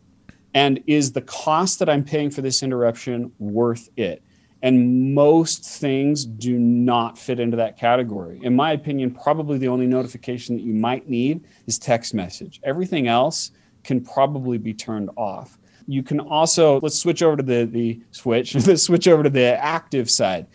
And 0.53 0.83
is 0.87 1.11
the 1.11 1.21
cost 1.21 1.79
that 1.79 1.89
I'm 1.89 2.03
paying 2.03 2.29
for 2.29 2.41
this 2.41 2.63
interruption 2.63 3.31
worth 3.39 3.89
it? 3.95 4.21
And 4.63 5.13
most 5.15 5.63
things 5.63 6.25
do 6.25 6.59
not 6.59 7.17
fit 7.17 7.39
into 7.39 7.57
that 7.57 7.77
category. 7.77 8.39
In 8.43 8.55
my 8.55 8.73
opinion, 8.73 9.11
probably 9.11 9.57
the 9.57 9.67
only 9.67 9.87
notification 9.87 10.55
that 10.55 10.61
you 10.61 10.73
might 10.73 11.09
need 11.09 11.43
is 11.65 11.79
text 11.79 12.13
message. 12.13 12.59
Everything 12.63 13.07
else 13.07 13.51
can 13.83 14.03
probably 14.03 14.57
be 14.59 14.73
turned 14.73 15.09
off. 15.15 15.57
You 15.87 16.03
can 16.03 16.19
also, 16.19 16.79
let's 16.81 16.99
switch 16.99 17.23
over 17.23 17.37
to 17.37 17.43
the, 17.43 17.65
the 17.65 18.01
switch, 18.11 18.53
let's 18.67 18.83
switch 18.83 19.07
over 19.07 19.23
to 19.23 19.29
the 19.29 19.57
active 19.63 20.11
side 20.11 20.45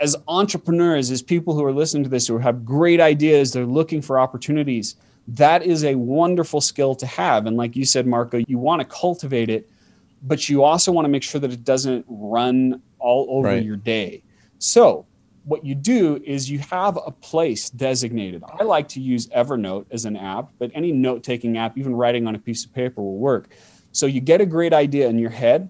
as 0.00 0.16
entrepreneurs, 0.28 1.10
as 1.10 1.22
people 1.22 1.54
who 1.54 1.64
are 1.64 1.72
listening 1.72 2.04
to 2.04 2.10
this 2.10 2.26
who 2.26 2.38
have 2.38 2.64
great 2.64 3.00
ideas, 3.00 3.52
they're 3.52 3.66
looking 3.66 4.02
for 4.02 4.18
opportunities. 4.18 4.96
That 5.28 5.62
is 5.62 5.84
a 5.84 5.94
wonderful 5.94 6.60
skill 6.60 6.94
to 6.96 7.06
have. 7.06 7.46
And 7.46 7.56
like 7.56 7.76
you 7.76 7.84
said, 7.84 8.06
Marco, 8.06 8.42
you 8.46 8.58
want 8.58 8.80
to 8.82 8.86
cultivate 8.86 9.48
it, 9.48 9.70
but 10.22 10.48
you 10.48 10.62
also 10.62 10.92
want 10.92 11.04
to 11.04 11.08
make 11.08 11.22
sure 11.22 11.40
that 11.40 11.52
it 11.52 11.64
doesn't 11.64 12.04
run 12.08 12.82
all 12.98 13.26
over 13.30 13.48
right. 13.48 13.64
your 13.64 13.76
day. 13.76 14.22
So, 14.58 15.06
what 15.44 15.62
you 15.62 15.74
do 15.74 16.22
is 16.24 16.50
you 16.50 16.58
have 16.60 16.98
a 17.06 17.10
place 17.10 17.68
designated. 17.68 18.42
I 18.58 18.62
like 18.62 18.88
to 18.88 19.00
use 19.00 19.26
Evernote 19.28 19.84
as 19.90 20.06
an 20.06 20.16
app, 20.16 20.48
but 20.58 20.70
any 20.72 20.90
note 20.90 21.22
taking 21.22 21.58
app, 21.58 21.76
even 21.76 21.94
writing 21.94 22.26
on 22.26 22.34
a 22.34 22.38
piece 22.38 22.64
of 22.64 22.72
paper, 22.72 23.02
will 23.02 23.18
work. 23.18 23.50
So, 23.92 24.06
you 24.06 24.20
get 24.20 24.40
a 24.40 24.46
great 24.46 24.72
idea 24.72 25.08
in 25.08 25.18
your 25.18 25.30
head 25.30 25.68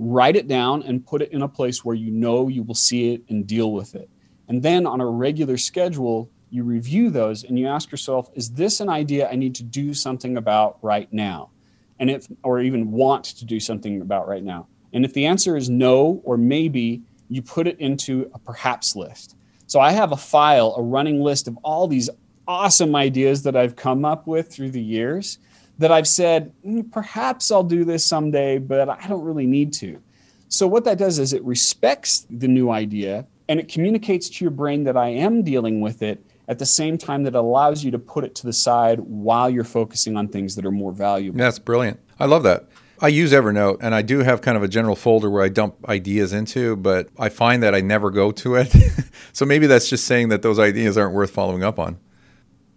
write 0.00 0.34
it 0.34 0.48
down 0.48 0.82
and 0.82 1.06
put 1.06 1.20
it 1.20 1.30
in 1.30 1.42
a 1.42 1.48
place 1.48 1.84
where 1.84 1.94
you 1.94 2.10
know 2.10 2.48
you 2.48 2.62
will 2.62 2.74
see 2.74 3.12
it 3.12 3.22
and 3.28 3.46
deal 3.46 3.70
with 3.72 3.94
it. 3.94 4.08
And 4.48 4.62
then 4.62 4.86
on 4.86 5.02
a 5.02 5.06
regular 5.06 5.58
schedule, 5.58 6.30
you 6.48 6.64
review 6.64 7.10
those 7.10 7.44
and 7.44 7.58
you 7.58 7.68
ask 7.68 7.90
yourself, 7.90 8.30
is 8.34 8.50
this 8.52 8.80
an 8.80 8.88
idea 8.88 9.28
I 9.28 9.36
need 9.36 9.54
to 9.56 9.62
do 9.62 9.92
something 9.92 10.38
about 10.38 10.78
right 10.80 11.12
now? 11.12 11.50
And 11.98 12.08
if, 12.08 12.26
or 12.42 12.60
even 12.60 12.90
want 12.90 13.26
to 13.26 13.44
do 13.44 13.60
something 13.60 14.00
about 14.00 14.26
right 14.26 14.42
now. 14.42 14.68
And 14.94 15.04
if 15.04 15.12
the 15.12 15.26
answer 15.26 15.54
is 15.54 15.68
no 15.68 16.22
or 16.24 16.38
maybe, 16.38 17.02
you 17.28 17.42
put 17.42 17.66
it 17.66 17.78
into 17.78 18.30
a 18.32 18.38
perhaps 18.38 18.96
list. 18.96 19.36
So 19.66 19.80
I 19.80 19.92
have 19.92 20.12
a 20.12 20.16
file, 20.16 20.74
a 20.78 20.82
running 20.82 21.20
list 21.20 21.46
of 21.46 21.58
all 21.62 21.86
these 21.86 22.08
awesome 22.48 22.96
ideas 22.96 23.42
that 23.42 23.54
I've 23.54 23.76
come 23.76 24.06
up 24.06 24.26
with 24.26 24.50
through 24.50 24.70
the 24.70 24.82
years 24.82 25.38
that 25.80 25.90
I've 25.90 26.06
said, 26.06 26.52
mm, 26.64 26.90
perhaps 26.92 27.50
I'll 27.50 27.64
do 27.64 27.84
this 27.84 28.04
someday, 28.04 28.58
but 28.58 28.88
I 28.88 29.08
don't 29.08 29.24
really 29.24 29.46
need 29.46 29.72
to. 29.74 30.00
So, 30.48 30.66
what 30.66 30.84
that 30.84 30.98
does 30.98 31.18
is 31.18 31.32
it 31.32 31.42
respects 31.42 32.26
the 32.30 32.48
new 32.48 32.70
idea 32.70 33.26
and 33.48 33.58
it 33.58 33.68
communicates 33.68 34.28
to 34.28 34.44
your 34.44 34.50
brain 34.50 34.84
that 34.84 34.96
I 34.96 35.08
am 35.08 35.42
dealing 35.42 35.80
with 35.80 36.02
it 36.02 36.24
at 36.48 36.58
the 36.58 36.66
same 36.66 36.98
time 36.98 37.22
that 37.22 37.34
allows 37.34 37.82
you 37.82 37.90
to 37.92 37.98
put 37.98 38.24
it 38.24 38.34
to 38.36 38.46
the 38.46 38.52
side 38.52 39.00
while 39.00 39.48
you're 39.48 39.64
focusing 39.64 40.16
on 40.16 40.28
things 40.28 40.54
that 40.56 40.66
are 40.66 40.70
more 40.70 40.92
valuable. 40.92 41.38
That's 41.38 41.58
brilliant. 41.58 41.98
I 42.18 42.26
love 42.26 42.42
that. 42.42 42.66
I 43.00 43.08
use 43.08 43.32
Evernote 43.32 43.78
and 43.80 43.94
I 43.94 44.02
do 44.02 44.18
have 44.18 44.42
kind 44.42 44.58
of 44.58 44.62
a 44.62 44.68
general 44.68 44.96
folder 44.96 45.30
where 45.30 45.42
I 45.42 45.48
dump 45.48 45.76
ideas 45.88 46.34
into, 46.34 46.76
but 46.76 47.08
I 47.18 47.30
find 47.30 47.62
that 47.62 47.74
I 47.74 47.80
never 47.80 48.10
go 48.10 48.30
to 48.32 48.56
it. 48.56 48.74
so 49.32 49.46
maybe 49.46 49.66
that's 49.66 49.88
just 49.88 50.04
saying 50.04 50.28
that 50.28 50.42
those 50.42 50.58
ideas 50.58 50.98
aren't 50.98 51.14
worth 51.14 51.30
following 51.30 51.64
up 51.64 51.78
on. 51.78 51.98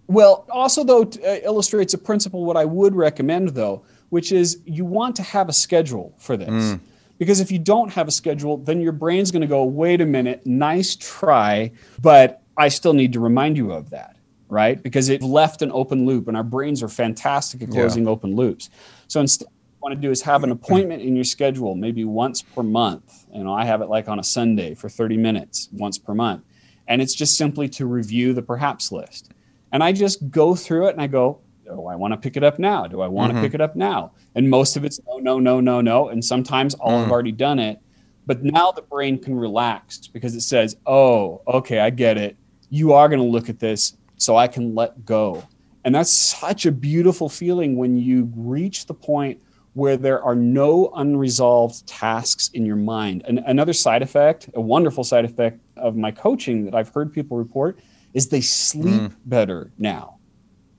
Well, 0.07 0.45
also 0.49 0.83
though 0.83 1.03
uh, 1.03 1.39
illustrates 1.43 1.93
a 1.93 1.97
principle 1.97 2.45
what 2.45 2.57
I 2.57 2.65
would 2.65 2.95
recommend 2.95 3.49
though, 3.49 3.83
which 4.09 4.31
is 4.31 4.59
you 4.65 4.85
want 4.85 5.15
to 5.17 5.23
have 5.23 5.49
a 5.49 5.53
schedule 5.53 6.13
for 6.17 6.37
this. 6.37 6.49
Mm. 6.49 6.79
Because 7.19 7.39
if 7.39 7.51
you 7.51 7.59
don't 7.59 7.91
have 7.93 8.07
a 8.07 8.11
schedule, 8.11 8.57
then 8.57 8.81
your 8.81 8.91
brain's 8.91 9.31
going 9.31 9.41
to 9.41 9.47
go, 9.47 9.63
"Wait 9.63 10.01
a 10.01 10.05
minute, 10.05 10.45
nice 10.45 10.95
try, 10.95 11.71
but 12.01 12.41
I 12.57 12.67
still 12.67 12.93
need 12.93 13.13
to 13.13 13.19
remind 13.19 13.55
you 13.55 13.71
of 13.71 13.91
that." 13.91 14.17
Right? 14.49 14.81
Because 14.81 15.09
it 15.09 15.23
left 15.23 15.61
an 15.61 15.71
open 15.71 16.05
loop 16.05 16.27
and 16.27 16.37
our 16.37 16.43
brains 16.43 16.83
are 16.83 16.87
fantastic 16.89 17.63
at 17.63 17.71
closing 17.71 18.03
yeah. 18.03 18.11
open 18.11 18.35
loops. 18.35 18.69
So 19.07 19.19
instead 19.19 19.47
what 19.47 19.89
you 19.89 19.95
want 19.95 20.01
to 20.01 20.07
do 20.07 20.11
is 20.11 20.21
have 20.21 20.43
an 20.43 20.51
appointment 20.51 21.01
in 21.01 21.15
your 21.15 21.23
schedule, 21.23 21.75
maybe 21.75 22.05
once 22.05 22.41
per 22.41 22.61
month. 22.61 23.25
You 23.33 23.43
know, 23.43 23.53
I 23.53 23.65
have 23.65 23.81
it 23.81 23.89
like 23.89 24.07
on 24.07 24.19
a 24.19 24.23
Sunday 24.23 24.75
for 24.75 24.89
30 24.89 25.17
minutes 25.17 25.69
once 25.71 25.97
per 25.97 26.13
month. 26.13 26.43
And 26.87 27.01
it's 27.01 27.15
just 27.15 27.35
simply 27.35 27.67
to 27.69 27.85
review 27.85 28.33
the 28.33 28.41
perhaps 28.43 28.91
list. 28.91 29.32
And 29.73 29.83
I 29.83 29.91
just 29.91 30.29
go 30.29 30.55
through 30.55 30.87
it 30.87 30.91
and 30.91 31.01
I 31.01 31.07
go, 31.07 31.41
do 31.65 31.87
I 31.87 31.95
want 31.95 32.13
to 32.13 32.17
pick 32.17 32.37
it 32.37 32.43
up 32.43 32.59
now? 32.59 32.87
Do 32.87 33.01
I 33.01 33.07
want 33.07 33.31
mm-hmm. 33.31 33.41
to 33.41 33.47
pick 33.47 33.55
it 33.55 33.61
up 33.61 33.75
now? 33.75 34.11
And 34.35 34.49
most 34.49 34.77
of 34.77 34.85
it's 34.85 34.99
no, 35.07 35.17
no, 35.17 35.39
no, 35.39 35.59
no, 35.59 35.81
no. 35.81 36.09
And 36.09 36.23
sometimes 36.23 36.75
I'll 36.81 36.91
mm. 36.91 37.01
have 37.01 37.11
already 37.11 37.31
done 37.31 37.57
it. 37.57 37.79
But 38.25 38.43
now 38.43 38.71
the 38.71 38.83
brain 38.83 39.17
can 39.17 39.35
relax 39.35 40.07
because 40.07 40.35
it 40.35 40.41
says, 40.41 40.77
oh, 40.85 41.41
okay, 41.47 41.79
I 41.79 41.89
get 41.89 42.17
it. 42.17 42.37
You 42.69 42.93
are 42.93 43.09
going 43.09 43.19
to 43.19 43.27
look 43.27 43.49
at 43.49 43.59
this, 43.59 43.97
so 44.17 44.37
I 44.37 44.47
can 44.47 44.73
let 44.75 45.05
go. 45.05 45.43
And 45.83 45.93
that's 45.93 46.11
such 46.11 46.65
a 46.65 46.71
beautiful 46.71 47.27
feeling 47.27 47.75
when 47.75 47.97
you 47.97 48.31
reach 48.35 48.85
the 48.85 48.93
point 48.93 49.41
where 49.73 49.97
there 49.97 50.23
are 50.23 50.35
no 50.35 50.91
unresolved 50.95 51.85
tasks 51.87 52.49
in 52.53 52.65
your 52.65 52.75
mind. 52.75 53.23
And 53.27 53.39
another 53.47 53.73
side 53.73 54.01
effect, 54.01 54.49
a 54.53 54.61
wonderful 54.61 55.03
side 55.03 55.25
effect 55.25 55.59
of 55.75 55.97
my 55.97 56.11
coaching 56.11 56.63
that 56.65 56.75
I've 56.75 56.89
heard 56.89 57.11
people 57.11 57.37
report 57.37 57.79
is 58.13 58.29
they 58.29 58.41
sleep 58.41 59.01
mm. 59.01 59.15
better 59.25 59.71
now 59.77 60.17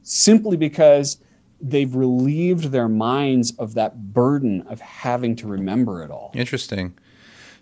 simply 0.03 0.57
because 0.57 1.19
they've 1.61 1.95
relieved 1.95 2.65
their 2.65 2.89
minds 2.89 3.53
of 3.59 3.75
that 3.75 4.13
burden 4.13 4.63
of 4.63 4.81
having 4.81 5.35
to 5.35 5.47
remember 5.47 6.03
it 6.03 6.11
all. 6.11 6.31
Interesting. 6.35 6.97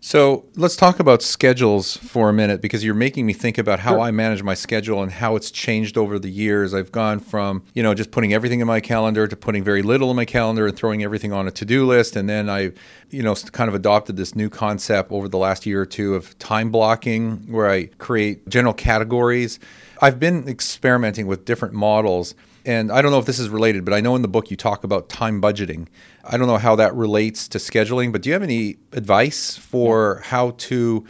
So 0.04 0.46
let's 0.56 0.74
talk 0.74 0.98
about 0.98 1.22
schedules 1.22 1.96
for 1.96 2.28
a 2.28 2.32
minute 2.32 2.60
because 2.60 2.82
you're 2.82 2.92
making 2.92 3.24
me 3.24 3.32
think 3.32 3.56
about 3.56 3.78
how 3.78 3.92
sure. 3.92 4.00
I 4.00 4.10
manage 4.10 4.42
my 4.42 4.54
schedule 4.54 5.00
and 5.00 5.12
how 5.12 5.36
it's 5.36 5.48
changed 5.48 5.96
over 5.96 6.18
the 6.18 6.28
years. 6.28 6.74
I've 6.74 6.90
gone 6.90 7.20
from, 7.20 7.62
you 7.72 7.84
know, 7.84 7.94
just 7.94 8.10
putting 8.10 8.34
everything 8.34 8.58
in 8.58 8.66
my 8.66 8.80
calendar 8.80 9.28
to 9.28 9.36
putting 9.36 9.62
very 9.62 9.80
little 9.80 10.10
in 10.10 10.16
my 10.16 10.24
calendar 10.24 10.66
and 10.66 10.76
throwing 10.76 11.04
everything 11.04 11.32
on 11.32 11.46
a 11.46 11.52
to-do 11.52 11.86
list. 11.86 12.16
And 12.16 12.28
then 12.28 12.50
I, 12.50 12.72
you 13.10 13.22
know, 13.22 13.36
kind 13.36 13.68
of 13.68 13.76
adopted 13.76 14.16
this 14.16 14.34
new 14.34 14.50
concept 14.50 15.12
over 15.12 15.28
the 15.28 15.38
last 15.38 15.66
year 15.66 15.82
or 15.82 15.86
two 15.86 16.16
of 16.16 16.36
time 16.40 16.72
blocking 16.72 17.36
where 17.46 17.70
I 17.70 17.84
create 17.98 18.48
general 18.48 18.74
categories. 18.74 19.60
I've 20.00 20.18
been 20.18 20.48
experimenting 20.48 21.28
with 21.28 21.44
different 21.44 21.74
models 21.74 22.34
and 22.64 22.92
I 22.92 23.02
don't 23.02 23.10
know 23.10 23.18
if 23.18 23.26
this 23.26 23.38
is 23.38 23.48
related, 23.48 23.84
but 23.84 23.94
I 23.94 24.00
know 24.00 24.16
in 24.16 24.22
the 24.22 24.28
book 24.28 24.50
you 24.50 24.56
talk 24.56 24.84
about 24.84 25.08
time 25.08 25.40
budgeting. 25.40 25.88
I 26.24 26.36
don't 26.36 26.46
know 26.46 26.58
how 26.58 26.76
that 26.76 26.94
relates 26.94 27.48
to 27.48 27.58
scheduling, 27.58 28.12
but 28.12 28.22
do 28.22 28.28
you 28.28 28.32
have 28.34 28.42
any 28.42 28.76
advice 28.92 29.56
for 29.56 30.20
how 30.24 30.52
to 30.52 31.04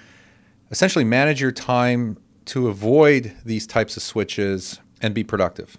essentially 0.71 1.05
manage 1.05 1.41
your 1.41 1.53
time 1.53 2.17
to 2.47 2.69
avoid 2.69 3.35
these 3.45 3.67
types 3.67 3.97
of 3.97 4.03
switches 4.03 4.81
and 5.01 5.15
be 5.15 5.25
productive? 5.25 5.79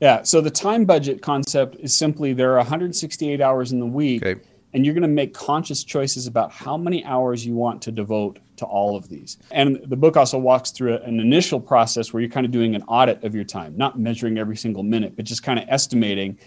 Yeah, 0.00 0.22
so 0.22 0.40
the 0.40 0.50
time 0.50 0.84
budget 0.84 1.22
concept 1.22 1.76
is 1.76 1.96
simply 1.96 2.32
there 2.32 2.52
are 2.52 2.58
168 2.58 3.40
hours 3.40 3.72
in 3.72 3.80
the 3.80 3.86
week. 3.86 4.24
Okay 4.24 4.40
and 4.74 4.84
you're 4.84 4.94
going 4.94 5.02
to 5.02 5.08
make 5.08 5.32
conscious 5.32 5.84
choices 5.84 6.26
about 6.26 6.52
how 6.52 6.76
many 6.76 7.04
hours 7.04 7.46
you 7.46 7.54
want 7.54 7.80
to 7.82 7.92
devote 7.92 8.40
to 8.56 8.66
all 8.66 8.96
of 8.96 9.08
these. 9.08 9.38
And 9.50 9.80
the 9.86 9.96
book 9.96 10.16
also 10.16 10.36
walks 10.36 10.72
through 10.72 10.98
an 10.98 11.20
initial 11.20 11.60
process 11.60 12.12
where 12.12 12.20
you're 12.20 12.30
kind 12.30 12.44
of 12.44 12.52
doing 12.52 12.74
an 12.74 12.82
audit 12.82 13.22
of 13.24 13.34
your 13.34 13.44
time, 13.44 13.76
not 13.76 13.98
measuring 13.98 14.36
every 14.36 14.56
single 14.56 14.82
minute, 14.82 15.14
but 15.16 15.24
just 15.24 15.42
kind 15.42 15.58
of 15.58 15.64
estimating 15.68 16.38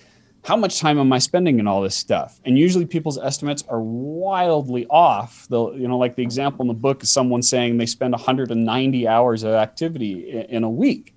how 0.43 0.55
much 0.55 0.79
time 0.79 0.97
am 0.97 1.11
I 1.11 1.19
spending 1.19 1.59
in 1.59 1.67
all 1.67 1.81
this 1.81 1.95
stuff? 1.95 2.39
And 2.45 2.57
usually 2.57 2.85
people's 2.85 3.17
estimates 3.17 3.63
are 3.67 3.81
wildly 3.81 4.85
off. 4.89 5.45
They'll, 5.49 5.75
you 5.75 5.87
know, 5.87 5.97
like 5.97 6.15
the 6.15 6.23
example 6.23 6.61
in 6.61 6.69
the 6.69 6.73
book 6.73 7.03
is 7.03 7.09
someone 7.09 7.41
saying 7.41 7.77
they 7.77 7.85
spend 7.85 8.13
190 8.13 9.07
hours 9.07 9.43
of 9.43 9.53
activity 9.55 10.45
in, 10.47 10.63
a 10.63 10.69
week, 10.69 11.13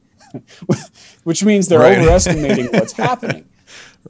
which 1.24 1.44
means 1.44 1.68
they're 1.68 1.78
right. 1.78 1.98
overestimating 1.98 2.70
what's 2.72 2.92
happening. 2.94 3.48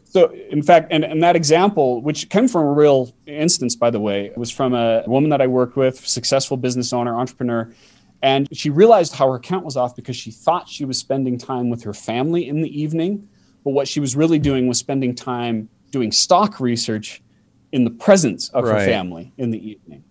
So, 0.04 0.32
in 0.32 0.62
fact, 0.62 0.88
and, 0.90 1.04
and 1.04 1.22
that 1.22 1.36
example, 1.36 2.02
which 2.02 2.28
came 2.28 2.48
from 2.48 2.62
a 2.62 2.72
real 2.72 3.14
instance, 3.26 3.76
by 3.76 3.90
the 3.90 4.00
way, 4.00 4.32
was 4.36 4.50
from 4.50 4.74
a 4.74 5.04
woman 5.06 5.30
that 5.30 5.40
I 5.40 5.46
worked 5.46 5.76
with, 5.76 6.06
successful 6.06 6.56
business 6.56 6.92
owner, 6.92 7.16
entrepreneur. 7.16 7.72
And 8.22 8.48
she 8.52 8.70
realized 8.70 9.14
how 9.14 9.30
her 9.32 9.38
count 9.38 9.64
was 9.64 9.76
off 9.76 9.96
because 9.96 10.16
she 10.16 10.30
thought 10.30 10.68
she 10.68 10.84
was 10.84 10.98
spending 10.98 11.38
time 11.38 11.70
with 11.70 11.82
her 11.84 11.94
family 11.94 12.48
in 12.48 12.60
the 12.60 12.80
evening 12.80 13.28
but 13.64 13.70
what 13.70 13.88
she 13.88 14.00
was 14.00 14.16
really 14.16 14.38
doing 14.38 14.66
was 14.66 14.78
spending 14.78 15.14
time 15.14 15.68
doing 15.90 16.12
stock 16.12 16.60
research 16.60 17.22
in 17.72 17.84
the 17.84 17.90
presence 17.90 18.48
of 18.50 18.64
right. 18.64 18.80
her 18.80 18.86
family 18.86 19.32
in 19.38 19.50
the 19.50 19.70
evening. 19.70 20.04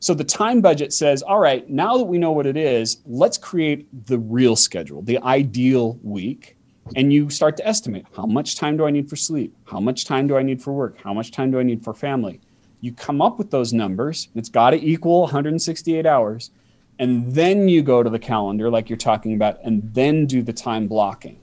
So 0.00 0.14
the 0.14 0.24
time 0.24 0.60
budget 0.60 0.92
says, 0.92 1.22
all 1.22 1.38
right, 1.38 1.68
now 1.68 1.98
that 1.98 2.04
we 2.04 2.18
know 2.18 2.32
what 2.32 2.46
it 2.46 2.56
is, 2.56 2.98
let's 3.04 3.36
create 3.36 4.06
the 4.06 4.18
real 4.18 4.56
schedule, 4.56 5.02
the 5.02 5.18
ideal 5.18 5.98
week. 6.02 6.56
And 6.96 7.12
you 7.12 7.30
start 7.30 7.56
to 7.58 7.66
estimate 7.66 8.06
how 8.16 8.26
much 8.26 8.56
time 8.56 8.76
do 8.76 8.84
I 8.84 8.90
need 8.90 9.08
for 9.08 9.16
sleep? 9.16 9.54
How 9.64 9.80
much 9.80 10.04
time 10.04 10.26
do 10.26 10.36
I 10.36 10.42
need 10.42 10.62
for 10.62 10.72
work? 10.72 10.98
How 11.02 11.14
much 11.14 11.30
time 11.30 11.50
do 11.50 11.60
I 11.60 11.62
need 11.62 11.84
for 11.84 11.94
family? 11.94 12.40
You 12.80 12.92
come 12.92 13.20
up 13.20 13.38
with 13.38 13.50
those 13.50 13.72
numbers, 13.72 14.28
it's 14.34 14.48
got 14.48 14.70
to 14.70 14.84
equal 14.84 15.22
168 15.22 16.06
hours. 16.06 16.50
And 16.98 17.32
then 17.32 17.68
you 17.68 17.82
go 17.82 18.02
to 18.02 18.10
the 18.10 18.18
calendar, 18.18 18.68
like 18.70 18.90
you're 18.90 18.98
talking 18.98 19.34
about, 19.34 19.58
and 19.64 19.82
then 19.94 20.26
do 20.26 20.42
the 20.42 20.52
time 20.52 20.86
blocking. 20.86 21.38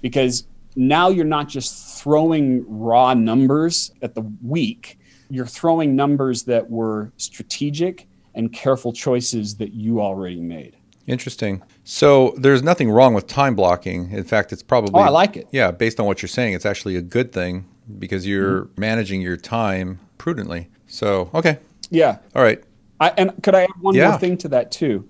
Because 0.00 0.46
now 0.74 1.08
you're 1.08 1.24
not 1.24 1.48
just 1.48 2.02
throwing 2.02 2.64
raw 2.66 3.12
numbers 3.12 3.92
at 4.00 4.14
the 4.14 4.22
week, 4.42 4.98
you're 5.28 5.46
throwing 5.46 5.96
numbers 5.96 6.44
that 6.44 6.70
were 6.70 7.12
strategic 7.16 8.08
and 8.34 8.52
careful 8.52 8.92
choices 8.92 9.56
that 9.56 9.72
you 9.72 10.00
already 10.00 10.40
made. 10.40 10.76
Interesting. 11.06 11.62
So 11.84 12.34
there's 12.36 12.62
nothing 12.62 12.90
wrong 12.90 13.14
with 13.14 13.26
time 13.26 13.54
blocking. 13.54 14.10
In 14.12 14.24
fact, 14.24 14.52
it's 14.52 14.62
probably. 14.62 14.92
Oh, 14.94 15.04
I 15.04 15.08
like 15.08 15.36
it. 15.36 15.48
Yeah, 15.50 15.70
based 15.70 15.98
on 15.98 16.06
what 16.06 16.22
you're 16.22 16.28
saying, 16.28 16.54
it's 16.54 16.66
actually 16.66 16.96
a 16.96 17.02
good 17.02 17.32
thing 17.32 17.66
because 17.98 18.26
you're 18.26 18.62
mm-hmm. 18.62 18.80
managing 18.80 19.20
your 19.20 19.36
time 19.36 19.98
prudently. 20.18 20.68
So, 20.86 21.30
okay. 21.34 21.58
Yeah. 21.90 22.18
All 22.34 22.42
right. 22.42 22.62
I, 23.00 23.12
and 23.18 23.32
could 23.42 23.54
I 23.54 23.64
add 23.64 23.70
one 23.80 23.94
yeah. 23.94 24.10
more 24.10 24.18
thing 24.18 24.36
to 24.38 24.48
that 24.48 24.70
too? 24.70 25.08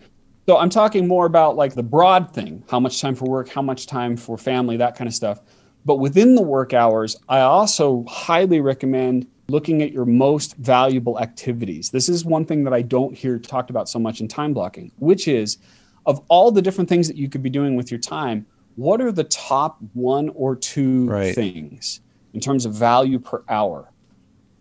So 0.49 0.57
I'm 0.57 0.71
talking 0.71 1.07
more 1.07 1.27
about 1.27 1.57
like 1.57 1.75
the 1.75 1.83
broad 1.83 2.33
thing, 2.33 2.65
how 2.69 2.81
much 2.81 3.01
time 3.01 3.15
for 3.15 3.27
work, 3.27 3.49
how 3.49 3.63
much 3.63 3.87
time 3.87 4.17
for 4.17 4.37
family, 4.39 4.77
that 4.79 4.97
kind 4.97 5.07
of 5.07 5.15
stuff. 5.15 5.41
But 5.85 5.97
within 5.97 6.35
the 6.35 6.43
work 6.43 6.73
hours, 6.73 7.17
I 7.29 7.41
also 7.41 8.05
highly 8.09 8.61
recommend 8.61 9.27
looking 9.49 9.83
at 9.83 9.93
your 9.93 10.05
most 10.05 10.57
valuable 10.57 11.21
activities. 11.21 11.91
This 11.91 12.09
is 12.09 12.25
one 12.25 12.45
thing 12.45 12.65
that 12.65 12.73
I 12.73 12.83
don't 12.83 13.17
hear 13.17 13.39
talked 13.39 13.71
about 13.71 13.89
so 13.89 13.99
much 13.99 14.21
in 14.21 14.29
time 14.29 14.55
blocking, 14.55 14.91
which 14.99 15.29
is 15.29 15.59
of 16.07 16.23
all 16.29 16.51
the 16.51 16.63
different 16.63 16.89
things 16.89 17.09
that 17.09 17.17
you 17.17 17.29
could 17.29 17.43
be 17.43 17.51
doing 17.51 17.77
with 17.77 17.91
your 17.91 18.01
time, 18.01 18.47
what 18.77 19.01
are 19.01 19.13
the 19.13 19.25
top 19.25 19.79
one 19.93 20.31
or 20.31 20.57
two 20.57 21.07
right. 21.09 21.35
things 21.35 22.01
in 22.33 22.41
terms 22.41 22.65
of 22.65 22.75
value 22.75 23.19
per 23.19 23.43
hour? 23.49 23.91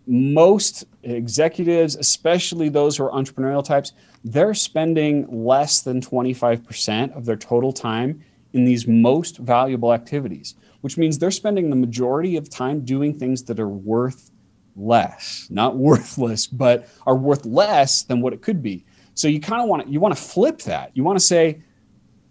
Most 0.06 0.84
executives, 1.02 1.96
especially 1.96 2.68
those 2.68 2.96
who 2.96 3.04
are 3.04 3.12
entrepreneurial 3.12 3.64
types, 3.64 3.92
they're 4.24 4.54
spending 4.54 5.44
less 5.44 5.80
than 5.80 6.00
25% 6.00 7.16
of 7.16 7.24
their 7.24 7.36
total 7.36 7.72
time 7.72 8.22
in 8.52 8.64
these 8.64 8.86
most 8.86 9.38
valuable 9.38 9.92
activities 9.92 10.56
which 10.82 10.98
means 10.98 11.18
they're 11.18 11.30
spending 11.30 11.70
the 11.70 11.76
majority 11.76 12.36
of 12.36 12.50
time 12.50 12.84
doing 12.84 13.18
things 13.18 13.42
that 13.44 13.58
are 13.58 13.68
worth 13.68 14.30
less, 14.76 15.46
not 15.48 15.76
worthless, 15.78 16.46
but 16.46 16.88
are 17.06 17.16
worth 17.16 17.46
less 17.46 18.02
than 18.02 18.20
what 18.20 18.32
it 18.32 18.42
could 18.42 18.62
be. 18.62 18.84
So 19.14 19.28
you 19.28 19.40
kind 19.40 19.62
of 19.62 19.68
want 19.68 19.86
to 19.86 19.92
you 19.92 20.00
want 20.00 20.16
to 20.16 20.22
flip 20.22 20.62
that. 20.62 20.90
You 20.94 21.04
want 21.04 21.18
to 21.18 21.24
say, 21.24 21.62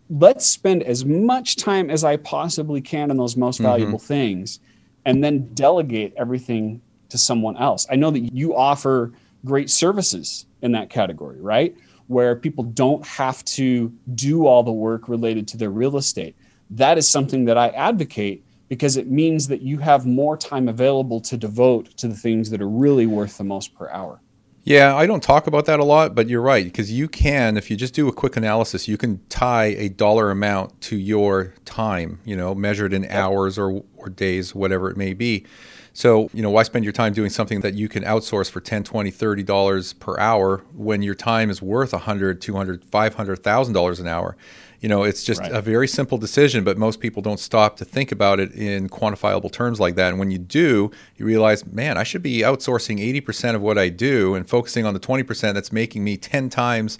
let's 0.09 0.45
spend 0.45 0.83
as 0.83 1.05
much 1.05 1.55
time 1.55 1.89
as 1.89 2.03
I 2.03 2.17
possibly 2.17 2.81
can 2.81 3.11
on 3.11 3.17
those 3.17 3.37
most 3.37 3.55
mm-hmm. 3.55 3.65
valuable 3.65 3.99
things, 3.99 4.59
and 5.05 5.23
then 5.23 5.53
delegate 5.53 6.13
everything 6.17 6.81
to 7.09 7.17
someone 7.17 7.57
else. 7.57 7.85
I 7.89 7.95
know 7.95 8.11
that 8.11 8.33
you 8.33 8.55
offer 8.55 9.11
great 9.45 9.69
services 9.69 10.45
in 10.61 10.71
that 10.73 10.89
category, 10.89 11.39
right? 11.41 11.75
Where 12.07 12.35
people 12.35 12.63
don't 12.63 13.05
have 13.05 13.43
to 13.45 13.91
do 14.15 14.45
all 14.47 14.63
the 14.63 14.71
work 14.71 15.07
related 15.07 15.47
to 15.49 15.57
their 15.57 15.69
real 15.69 15.97
estate 15.97 16.35
that 16.71 16.97
is 16.97 17.07
something 17.07 17.45
that 17.45 17.57
I 17.57 17.67
advocate 17.69 18.45
because 18.69 18.95
it 18.95 19.11
means 19.11 19.49
that 19.49 19.61
you 19.61 19.77
have 19.79 20.05
more 20.05 20.37
time 20.37 20.69
available 20.69 21.19
to 21.21 21.35
devote 21.35 21.97
to 21.97 22.07
the 22.07 22.15
things 22.15 22.49
that 22.49 22.61
are 22.61 22.69
really 22.69 23.05
worth 23.05 23.37
the 23.37 23.43
most 23.43 23.75
per 23.75 23.89
hour. 23.89 24.20
Yeah, 24.63 24.95
I 24.95 25.07
don't 25.07 25.23
talk 25.23 25.47
about 25.47 25.65
that 25.65 25.79
a 25.79 25.83
lot, 25.83 26.13
but 26.13 26.29
you're 26.29 26.41
right 26.41 26.63
because 26.65 26.91
you 26.91 27.07
can, 27.07 27.57
if 27.57 27.71
you 27.71 27.77
just 27.77 27.95
do 27.95 28.07
a 28.07 28.13
quick 28.13 28.37
analysis, 28.37 28.87
you 28.87 28.95
can 28.95 29.19
tie 29.27 29.75
a 29.77 29.89
dollar 29.89 30.29
amount 30.29 30.79
to 30.81 30.97
your 30.97 31.55
time, 31.65 32.19
you 32.25 32.35
know, 32.35 32.53
measured 32.53 32.93
in 32.93 33.05
hours 33.05 33.57
or, 33.57 33.83
or 33.97 34.09
days, 34.09 34.53
whatever 34.53 34.91
it 34.91 34.97
may 34.97 35.13
be. 35.15 35.47
So, 35.93 36.29
you 36.33 36.43
know, 36.43 36.51
why 36.51 36.61
spend 36.63 36.85
your 36.85 36.93
time 36.93 37.11
doing 37.13 37.31
something 37.31 37.61
that 37.61 37.73
you 37.73 37.89
can 37.89 38.03
outsource 38.03 38.51
for 38.51 38.61
10, 38.61 38.83
20, 38.83 39.09
30 39.09 39.43
dollars 39.43 39.93
per 39.93 40.17
hour 40.19 40.59
when 40.75 41.01
your 41.01 41.15
time 41.15 41.49
is 41.49 41.61
worth 41.61 41.91
100, 41.91 42.39
200, 42.39 42.85
500,000 42.85 43.73
dollars 43.73 43.99
an 43.99 44.07
hour? 44.07 44.37
You 44.81 44.89
know, 44.89 45.03
it's 45.03 45.23
just 45.23 45.41
right. 45.41 45.51
a 45.51 45.61
very 45.61 45.87
simple 45.87 46.17
decision, 46.17 46.63
but 46.63 46.75
most 46.75 46.99
people 46.99 47.21
don't 47.21 47.39
stop 47.39 47.77
to 47.77 47.85
think 47.85 48.11
about 48.11 48.39
it 48.39 48.51
in 48.53 48.89
quantifiable 48.89 49.51
terms 49.51 49.79
like 49.79 49.93
that. 49.95 50.09
And 50.09 50.19
when 50.19 50.31
you 50.31 50.39
do, 50.39 50.89
you 51.17 51.25
realize, 51.25 51.65
man, 51.67 51.99
I 51.99 52.03
should 52.03 52.23
be 52.23 52.39
outsourcing 52.39 52.99
80% 53.23 53.53
of 53.53 53.61
what 53.61 53.77
I 53.77 53.89
do 53.89 54.33
and 54.33 54.49
focusing 54.49 54.85
on 54.85 54.95
the 54.95 54.99
20% 54.99 55.53
that's 55.53 55.71
making 55.71 56.03
me 56.03 56.17
10 56.17 56.49
times 56.49 56.97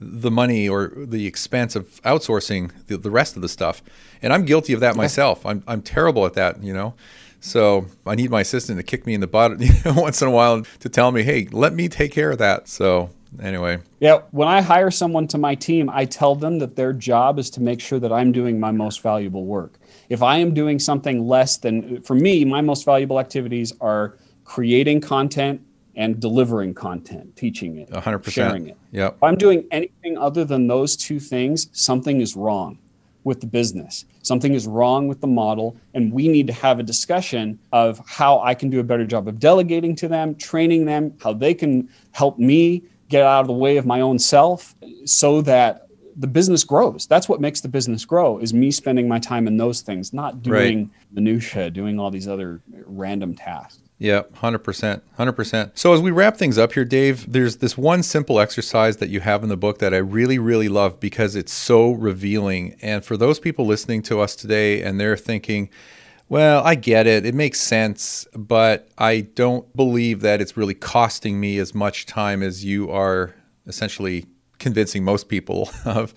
the 0.00 0.30
money 0.30 0.68
or 0.68 0.92
the 0.96 1.26
expense 1.26 1.76
of 1.76 2.02
outsourcing 2.02 2.72
the, 2.88 2.96
the 2.96 3.10
rest 3.10 3.36
of 3.36 3.42
the 3.42 3.48
stuff. 3.48 3.80
And 4.22 4.32
I'm 4.32 4.44
guilty 4.44 4.72
of 4.72 4.80
that 4.80 4.96
myself. 4.96 5.46
I'm, 5.46 5.62
I'm 5.68 5.82
terrible 5.82 6.26
at 6.26 6.34
that, 6.34 6.62
you 6.62 6.72
know. 6.72 6.94
So 7.38 7.86
I 8.06 8.16
need 8.16 8.30
my 8.30 8.40
assistant 8.40 8.78
to 8.78 8.82
kick 8.82 9.06
me 9.06 9.14
in 9.14 9.20
the 9.20 9.26
butt 9.26 9.60
you 9.60 9.70
know, 9.84 10.00
once 10.00 10.20
in 10.20 10.28
a 10.28 10.30
while 10.32 10.62
to 10.80 10.88
tell 10.88 11.12
me, 11.12 11.22
hey, 11.22 11.46
let 11.52 11.74
me 11.74 11.88
take 11.88 12.12
care 12.12 12.32
of 12.32 12.38
that. 12.38 12.68
So 12.68 13.10
anyway. 13.42 13.78
Yeah, 14.00 14.20
when 14.30 14.48
I 14.48 14.60
hire 14.60 14.90
someone 14.90 15.26
to 15.28 15.38
my 15.38 15.54
team, 15.54 15.90
I 15.90 16.04
tell 16.04 16.34
them 16.34 16.58
that 16.58 16.76
their 16.76 16.92
job 16.92 17.38
is 17.38 17.50
to 17.50 17.60
make 17.60 17.80
sure 17.80 17.98
that 17.98 18.12
I'm 18.12 18.32
doing 18.32 18.58
my 18.58 18.70
most 18.70 19.02
valuable 19.02 19.44
work. 19.44 19.78
If 20.08 20.22
I 20.22 20.38
am 20.38 20.54
doing 20.54 20.78
something 20.78 21.26
less 21.26 21.56
than, 21.58 22.02
for 22.02 22.14
me, 22.14 22.44
my 22.44 22.60
most 22.60 22.84
valuable 22.84 23.20
activities 23.20 23.72
are 23.80 24.16
creating 24.44 25.00
content 25.00 25.60
and 25.96 26.18
delivering 26.20 26.74
content, 26.74 27.36
teaching 27.36 27.76
it, 27.76 27.90
100%. 27.90 28.30
sharing 28.30 28.68
it. 28.68 28.76
Yep. 28.92 29.16
If 29.16 29.22
I'm 29.22 29.36
doing 29.36 29.66
anything 29.70 30.16
other 30.18 30.44
than 30.44 30.66
those 30.66 30.96
two 30.96 31.20
things, 31.20 31.68
something 31.72 32.20
is 32.20 32.36
wrong 32.36 32.78
with 33.24 33.40
the 33.40 33.46
business. 33.46 34.06
Something 34.22 34.54
is 34.54 34.66
wrong 34.66 35.08
with 35.08 35.20
the 35.20 35.26
model, 35.26 35.76
and 35.94 36.12
we 36.12 36.28
need 36.28 36.46
to 36.46 36.52
have 36.52 36.78
a 36.78 36.82
discussion 36.82 37.58
of 37.72 38.00
how 38.06 38.40
I 38.40 38.54
can 38.54 38.70
do 38.70 38.80
a 38.80 38.82
better 38.82 39.04
job 39.04 39.28
of 39.28 39.38
delegating 39.38 39.94
to 39.96 40.08
them, 40.08 40.34
training 40.36 40.86
them, 40.86 41.14
how 41.20 41.32
they 41.32 41.54
can 41.54 41.88
help 42.12 42.38
me 42.38 42.82
get 43.10 43.22
out 43.22 43.42
of 43.42 43.46
the 43.48 43.52
way 43.52 43.76
of 43.76 43.84
my 43.84 44.00
own 44.00 44.18
self 44.18 44.74
so 45.04 45.42
that 45.42 45.88
the 46.16 46.26
business 46.26 46.64
grows. 46.64 47.06
That's 47.06 47.28
what 47.28 47.40
makes 47.40 47.60
the 47.60 47.68
business 47.68 48.04
grow 48.04 48.38
is 48.38 48.54
me 48.54 48.70
spending 48.70 49.08
my 49.08 49.18
time 49.18 49.46
in 49.46 49.56
those 49.56 49.80
things, 49.82 50.12
not 50.12 50.42
doing 50.42 50.78
right. 50.78 50.88
minutia, 51.12 51.70
doing 51.70 51.98
all 51.98 52.10
these 52.10 52.28
other 52.28 52.62
random 52.86 53.34
tasks. 53.34 53.80
Yeah, 53.98 54.22
100%. 54.34 55.02
100%. 55.18 55.70
So, 55.74 55.92
as 55.92 56.00
we 56.00 56.10
wrap 56.10 56.38
things 56.38 56.56
up 56.56 56.72
here, 56.72 56.86
Dave, 56.86 57.30
there's 57.30 57.58
this 57.58 57.76
one 57.76 58.02
simple 58.02 58.40
exercise 58.40 58.96
that 58.96 59.10
you 59.10 59.20
have 59.20 59.42
in 59.42 59.50
the 59.50 59.58
book 59.58 59.78
that 59.80 59.92
I 59.92 59.98
really, 59.98 60.38
really 60.38 60.70
love 60.70 60.98
because 61.00 61.36
it's 61.36 61.52
so 61.52 61.90
revealing. 61.90 62.76
And 62.80 63.04
for 63.04 63.18
those 63.18 63.38
people 63.38 63.66
listening 63.66 64.00
to 64.04 64.20
us 64.20 64.34
today 64.34 64.82
and 64.82 64.98
they're 64.98 65.18
thinking, 65.18 65.68
well, 66.30 66.62
I 66.64 66.76
get 66.76 67.08
it. 67.08 67.26
It 67.26 67.34
makes 67.34 67.60
sense, 67.60 68.24
but 68.34 68.88
I 68.96 69.22
don't 69.22 69.74
believe 69.76 70.20
that 70.20 70.40
it's 70.40 70.56
really 70.56 70.74
costing 70.74 71.40
me 71.40 71.58
as 71.58 71.74
much 71.74 72.06
time 72.06 72.40
as 72.44 72.64
you 72.64 72.88
are 72.88 73.34
essentially 73.66 74.26
convincing 74.60 75.02
most 75.02 75.28
people 75.28 75.68
of. 75.84 76.14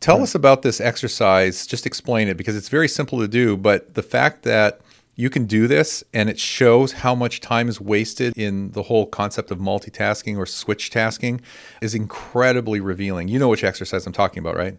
Tell 0.00 0.22
us 0.22 0.34
about 0.34 0.62
this 0.62 0.80
exercise. 0.80 1.66
Just 1.66 1.84
explain 1.84 2.28
it 2.28 2.38
because 2.38 2.56
it's 2.56 2.70
very 2.70 2.88
simple 2.88 3.20
to 3.20 3.28
do, 3.28 3.58
but 3.58 3.92
the 3.92 4.02
fact 4.02 4.42
that 4.44 4.80
you 5.16 5.28
can 5.28 5.44
do 5.44 5.66
this 5.66 6.02
and 6.14 6.30
it 6.30 6.38
shows 6.38 6.92
how 6.92 7.14
much 7.14 7.42
time 7.42 7.68
is 7.68 7.78
wasted 7.78 8.36
in 8.38 8.70
the 8.70 8.84
whole 8.84 9.04
concept 9.04 9.50
of 9.50 9.58
multitasking 9.58 10.38
or 10.38 10.46
switch 10.46 10.88
tasking 10.88 11.42
is 11.82 11.94
incredibly 11.94 12.80
revealing. 12.80 13.28
You 13.28 13.38
know 13.38 13.48
which 13.48 13.64
exercise 13.64 14.06
I'm 14.06 14.14
talking 14.14 14.38
about, 14.38 14.56
right? 14.56 14.78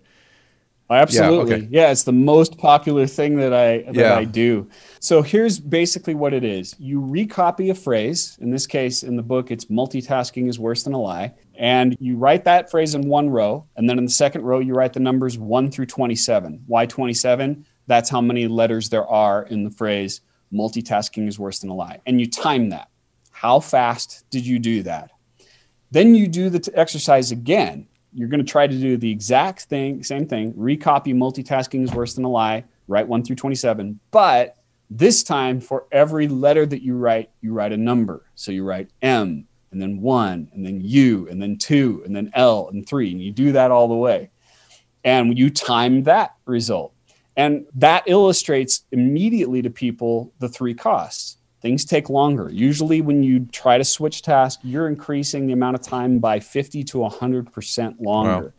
Absolutely. 0.90 1.52
Yeah, 1.52 1.58
okay. 1.58 1.68
yeah, 1.70 1.92
it's 1.92 2.04
the 2.04 2.14
most 2.14 2.58
popular 2.58 3.08
thing 3.08 3.36
that 3.38 3.54
I 3.54 3.84
that 3.92 3.96
yeah. 3.96 4.16
I 4.16 4.24
do. 4.24 4.70
So 5.00 5.22
here's 5.22 5.60
basically 5.60 6.16
what 6.16 6.34
it 6.34 6.44
is. 6.44 6.76
You 6.80 7.02
recopy 7.02 7.72
a 7.72 7.76
phrase. 7.76 8.38
In 8.40 8.52
this 8.52 8.66
case 8.66 9.04
in 9.04 9.16
the 9.16 9.24
book 9.24 9.52
it's 9.52 9.66
multitasking 9.66 10.48
is 10.48 10.60
worse 10.60 10.84
than 10.84 10.94
a 10.94 11.00
lie, 11.00 11.34
and 11.56 11.98
you 12.00 12.16
write 12.16 12.46
that 12.46 12.72
phrase 12.72 12.96
in 12.96 13.08
one 13.10 13.30
row 13.30 13.66
and 13.76 13.90
then 13.90 13.98
in 13.98 14.06
the 14.06 14.12
second 14.12 14.44
row 14.44 14.60
you 14.60 14.74
write 14.74 14.94
the 14.94 15.00
numbers 15.00 15.38
1 15.38 15.72
through 15.72 15.88
27. 15.88 16.64
Why 16.68 16.86
27? 16.86 17.66
That's 17.88 18.10
how 18.10 18.22
many 18.22 18.48
letters 18.48 18.90
there 18.90 19.08
are 19.08 19.44
in 19.44 19.64
the 19.64 19.72
phrase 19.72 20.22
multitasking 20.54 21.28
is 21.28 21.40
worse 21.40 21.60
than 21.60 21.70
a 21.70 21.76
lie. 21.76 22.00
And 22.06 22.20
you 22.20 22.30
time 22.30 22.70
that. 22.70 22.90
How 23.32 23.60
fast 23.60 24.26
did 24.30 24.46
you 24.46 24.60
do 24.60 24.84
that? 24.84 25.12
Then 25.92 26.16
you 26.16 26.28
do 26.28 26.50
the 26.50 26.60
t- 26.60 26.72
exercise 26.74 27.32
again. 27.32 27.88
You're 28.14 28.30
going 28.30 28.44
to 28.44 28.50
try 28.50 28.68
to 28.68 28.76
do 28.76 28.98
the 28.98 29.12
exact 29.12 29.64
thing, 29.64 30.04
same 30.04 30.28
thing, 30.28 30.54
recopy 30.54 31.14
multitasking 31.14 31.84
is 31.84 31.94
worse 31.94 32.14
than 32.14 32.24
a 32.26 32.30
lie, 32.30 32.64
write 32.88 33.08
1 33.08 33.24
through 33.24 33.36
27. 33.36 34.00
But 34.12 34.58
this 34.90 35.24
time, 35.24 35.60
for 35.60 35.86
every 35.92 36.28
letter 36.28 36.66
that 36.66 36.82
you 36.82 36.96
write, 36.96 37.30
you 37.42 37.54
write 37.54 37.74
a 37.74 37.78
number. 37.78 38.24
So 38.36 38.52
you 38.52 38.64
write 38.64 38.90
M, 39.02 39.46
and 39.72 39.82
then 39.82 40.02
1, 40.02 40.50
and 40.54 40.66
then 40.66 40.82
U, 40.82 41.28
and 41.30 41.42
then 41.42 41.58
2, 41.58 42.04
and 42.06 42.16
then 42.16 42.32
L, 42.34 42.70
and 42.72 42.88
3. 42.88 43.12
And 43.12 43.22
you 43.22 43.32
do 43.32 43.52
that 43.52 43.72
all 43.72 43.88
the 43.88 43.96
way. 43.96 44.30
And 45.04 45.38
you 45.38 45.50
time 45.50 46.04
that 46.04 46.36
result. 46.46 46.94
And 47.36 47.68
that 47.76 48.04
illustrates 48.08 48.86
immediately 48.92 49.62
to 49.62 49.70
people 49.70 50.34
the 50.40 50.50
three 50.50 50.74
costs. 50.74 51.37
Things 51.62 51.86
take 51.86 52.10
longer. 52.10 52.50
Usually, 52.52 53.02
when 53.02 53.24
you 53.24 53.46
try 53.52 53.78
to 53.78 53.84
switch 53.84 54.22
tasks, 54.22 54.64
you're 54.64 54.88
increasing 54.88 55.48
the 55.48 55.54
amount 55.54 55.76
of 55.76 55.82
time 55.82 56.20
by 56.20 56.40
50 56.40 56.84
to 56.84 56.98
100% 57.00 58.00
longer. 58.00 58.46
Wow. 58.46 58.52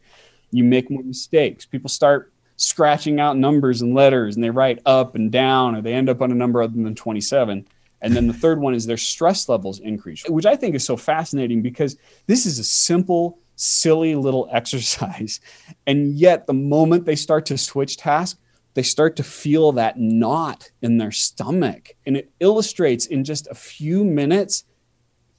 You 0.50 0.64
make 0.64 0.90
more 0.90 1.02
mistakes. 1.02 1.64
People 1.64 1.90
start 1.90 2.32
scratching 2.56 3.20
out 3.20 3.36
numbers 3.36 3.82
and 3.82 3.94
letters 3.94 4.34
and 4.34 4.42
they 4.42 4.50
write 4.50 4.80
up 4.84 5.14
and 5.14 5.30
down, 5.30 5.76
or 5.76 5.80
they 5.80 5.94
end 5.94 6.08
up 6.08 6.20
on 6.20 6.32
a 6.32 6.34
number 6.34 6.60
other 6.60 6.74
than 6.74 6.94
27. 6.94 7.66
And 8.00 8.16
then 8.16 8.26
the 8.26 8.32
third 8.32 8.60
one 8.60 8.74
is 8.74 8.86
their 8.86 8.96
stress 8.96 9.48
levels 9.48 9.80
increase, 9.80 10.24
which 10.28 10.46
I 10.46 10.56
think 10.56 10.74
is 10.74 10.84
so 10.84 10.96
fascinating 10.96 11.62
because 11.62 11.96
this 12.26 12.46
is 12.46 12.58
a 12.58 12.64
simple, 12.64 13.38
silly 13.56 14.14
little 14.14 14.48
exercise. 14.52 15.40
And 15.86 16.14
yet, 16.14 16.46
the 16.46 16.54
moment 16.54 17.04
they 17.04 17.16
start 17.16 17.46
to 17.46 17.58
switch 17.58 17.96
tasks, 17.96 18.38
they 18.78 18.82
start 18.84 19.16
to 19.16 19.24
feel 19.24 19.72
that 19.72 19.98
knot 19.98 20.70
in 20.82 20.98
their 20.98 21.10
stomach. 21.10 21.96
And 22.06 22.16
it 22.16 22.30
illustrates 22.38 23.06
in 23.06 23.24
just 23.24 23.48
a 23.48 23.54
few 23.56 24.04
minutes 24.04 24.62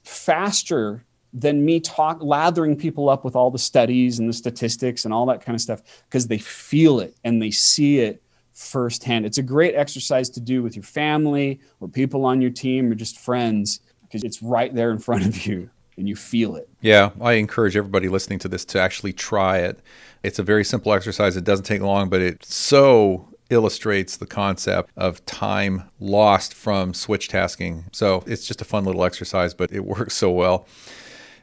faster 0.04 1.06
than 1.32 1.64
me 1.64 1.80
talk 1.80 2.18
lathering 2.20 2.76
people 2.76 3.08
up 3.08 3.24
with 3.24 3.34
all 3.34 3.50
the 3.50 3.58
studies 3.58 4.18
and 4.18 4.28
the 4.28 4.34
statistics 4.34 5.06
and 5.06 5.14
all 5.14 5.24
that 5.24 5.42
kind 5.42 5.54
of 5.54 5.62
stuff 5.62 5.80
because 6.06 6.26
they 6.26 6.36
feel 6.36 7.00
it 7.00 7.16
and 7.24 7.40
they 7.40 7.50
see 7.50 8.00
it 8.00 8.22
firsthand. 8.52 9.24
It's 9.24 9.38
a 9.38 9.42
great 9.42 9.74
exercise 9.74 10.28
to 10.30 10.40
do 10.40 10.62
with 10.62 10.76
your 10.76 10.82
family 10.82 11.60
or 11.80 11.88
people 11.88 12.26
on 12.26 12.42
your 12.42 12.50
team 12.50 12.92
or 12.92 12.94
just 12.94 13.18
friends 13.18 13.80
because 14.02 14.22
it's 14.22 14.42
right 14.42 14.74
there 14.74 14.90
in 14.90 14.98
front 14.98 15.24
of 15.24 15.46
you 15.46 15.70
and 15.96 16.08
you 16.08 16.16
feel 16.16 16.56
it. 16.56 16.68
Yeah, 16.80 17.10
I 17.20 17.34
encourage 17.34 17.76
everybody 17.76 18.08
listening 18.08 18.38
to 18.40 18.48
this 18.48 18.64
to 18.66 18.80
actually 18.80 19.12
try 19.12 19.58
it. 19.58 19.80
It's 20.22 20.38
a 20.38 20.42
very 20.42 20.64
simple 20.64 20.92
exercise. 20.92 21.36
It 21.36 21.44
doesn't 21.44 21.64
take 21.64 21.82
long, 21.82 22.08
but 22.08 22.20
it 22.20 22.44
so 22.44 23.28
illustrates 23.50 24.16
the 24.16 24.26
concept 24.26 24.90
of 24.96 25.24
time 25.26 25.84
lost 25.98 26.54
from 26.54 26.94
switch 26.94 27.28
tasking. 27.28 27.84
So 27.92 28.22
it's 28.26 28.46
just 28.46 28.60
a 28.60 28.64
fun 28.64 28.84
little 28.84 29.04
exercise, 29.04 29.54
but 29.54 29.72
it 29.72 29.84
works 29.84 30.14
so 30.14 30.30
well. 30.30 30.66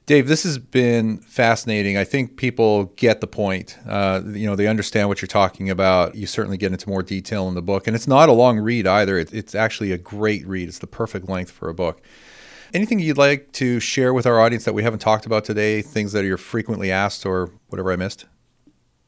Dave, 0.07 0.29
this 0.29 0.43
has 0.43 0.57
been 0.57 1.17
fascinating. 1.17 1.97
I 1.97 2.05
think 2.05 2.37
people 2.37 2.85
get 2.95 3.19
the 3.19 3.27
point. 3.27 3.77
Uh, 3.85 4.21
you 4.25 4.47
know, 4.47 4.55
they 4.55 4.67
understand 4.67 5.09
what 5.09 5.21
you're 5.21 5.27
talking 5.27 5.69
about. 5.69 6.15
You 6.15 6.25
certainly 6.25 6.55
get 6.55 6.71
into 6.71 6.87
more 6.87 7.03
detail 7.03 7.49
in 7.49 7.55
the 7.55 7.61
book, 7.61 7.87
and 7.87 7.95
it's 7.95 8.07
not 8.07 8.29
a 8.29 8.31
long 8.31 8.57
read 8.57 8.87
either. 8.87 9.17
It, 9.17 9.33
it's 9.33 9.53
actually 9.53 9.91
a 9.91 9.97
great 9.97 10.47
read. 10.47 10.69
It's 10.69 10.79
the 10.79 10.87
perfect 10.87 11.27
length 11.27 11.51
for 11.51 11.67
a 11.67 11.73
book. 11.73 12.01
Anything 12.73 12.99
you'd 12.99 13.17
like 13.17 13.51
to 13.53 13.79
share 13.79 14.13
with 14.13 14.25
our 14.25 14.39
audience 14.39 14.65
that 14.65 14.73
we 14.73 14.83
haven't 14.83 14.99
talked 14.99 15.25
about 15.25 15.45
today? 15.45 15.81
Things 15.81 16.11
that 16.11 16.25
you're 16.25 16.37
frequently 16.37 16.91
asked, 16.91 17.25
or 17.25 17.51
whatever 17.69 17.91
I 17.91 17.95
missed? 17.95 18.25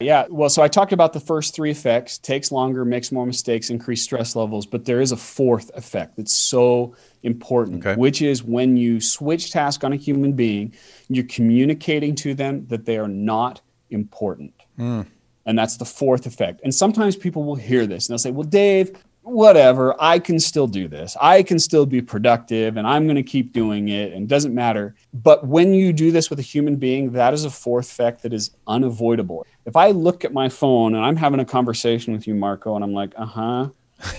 Yeah, 0.00 0.26
well, 0.30 0.48
so 0.48 0.62
I 0.62 0.68
talked 0.68 0.94
about 0.94 1.12
the 1.12 1.20
first 1.20 1.54
three 1.54 1.70
effects 1.70 2.16
takes 2.16 2.50
longer, 2.50 2.86
makes 2.86 3.12
more 3.12 3.26
mistakes, 3.26 3.68
increase 3.68 4.02
stress 4.02 4.34
levels, 4.34 4.64
but 4.64 4.86
there 4.86 5.02
is 5.02 5.12
a 5.12 5.16
fourth 5.16 5.70
effect 5.74 6.16
that's 6.16 6.34
so 6.34 6.96
important, 7.22 7.84
okay. 7.84 8.00
which 8.00 8.22
is 8.22 8.42
when 8.42 8.78
you 8.78 8.98
switch 9.00 9.52
task 9.52 9.84
on 9.84 9.92
a 9.92 9.96
human 9.96 10.32
being, 10.32 10.72
you're 11.08 11.24
communicating 11.24 12.14
to 12.14 12.32
them 12.32 12.66
that 12.68 12.86
they 12.86 12.96
are 12.96 13.08
not 13.08 13.60
important. 13.90 14.54
Mm. 14.78 15.06
And 15.44 15.58
that's 15.58 15.76
the 15.76 15.84
fourth 15.84 16.24
effect. 16.24 16.62
And 16.64 16.74
sometimes 16.74 17.14
people 17.14 17.44
will 17.44 17.56
hear 17.56 17.86
this 17.86 18.08
and 18.08 18.14
they'll 18.14 18.18
say, 18.18 18.30
Well, 18.30 18.44
Dave, 18.44 18.96
whatever, 19.22 19.94
I 20.00 20.18
can 20.18 20.40
still 20.40 20.66
do 20.66 20.88
this. 20.88 21.16
I 21.20 21.42
can 21.42 21.58
still 21.58 21.86
be 21.86 22.00
productive 22.00 22.76
and 22.76 22.86
I'm 22.86 23.04
going 23.04 23.16
to 23.16 23.22
keep 23.22 23.52
doing 23.52 23.88
it 23.88 24.12
and 24.12 24.24
it 24.24 24.28
doesn't 24.28 24.54
matter. 24.54 24.94
But 25.12 25.46
when 25.46 25.74
you 25.74 25.92
do 25.92 26.10
this 26.10 26.30
with 26.30 26.38
a 26.38 26.42
human 26.42 26.76
being, 26.76 27.12
that 27.12 27.34
is 27.34 27.44
a 27.44 27.50
fourth 27.50 27.90
effect 27.90 28.22
that 28.22 28.32
is 28.32 28.50
unavoidable. 28.66 29.46
If 29.66 29.76
I 29.76 29.90
look 29.90 30.24
at 30.24 30.32
my 30.32 30.48
phone 30.48 30.94
and 30.94 31.04
I'm 31.04 31.16
having 31.16 31.40
a 31.40 31.44
conversation 31.44 32.12
with 32.12 32.26
you, 32.26 32.34
Marco, 32.34 32.74
and 32.74 32.84
I'm 32.84 32.94
like, 32.94 33.12
uh 33.16 33.26
huh, 33.26 33.68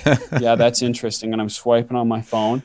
yeah, 0.39 0.55
that's 0.55 0.81
interesting, 0.81 1.33
and 1.33 1.41
I'm 1.41 1.49
swiping 1.49 1.97
on 1.97 2.07
my 2.07 2.21
phone, 2.21 2.61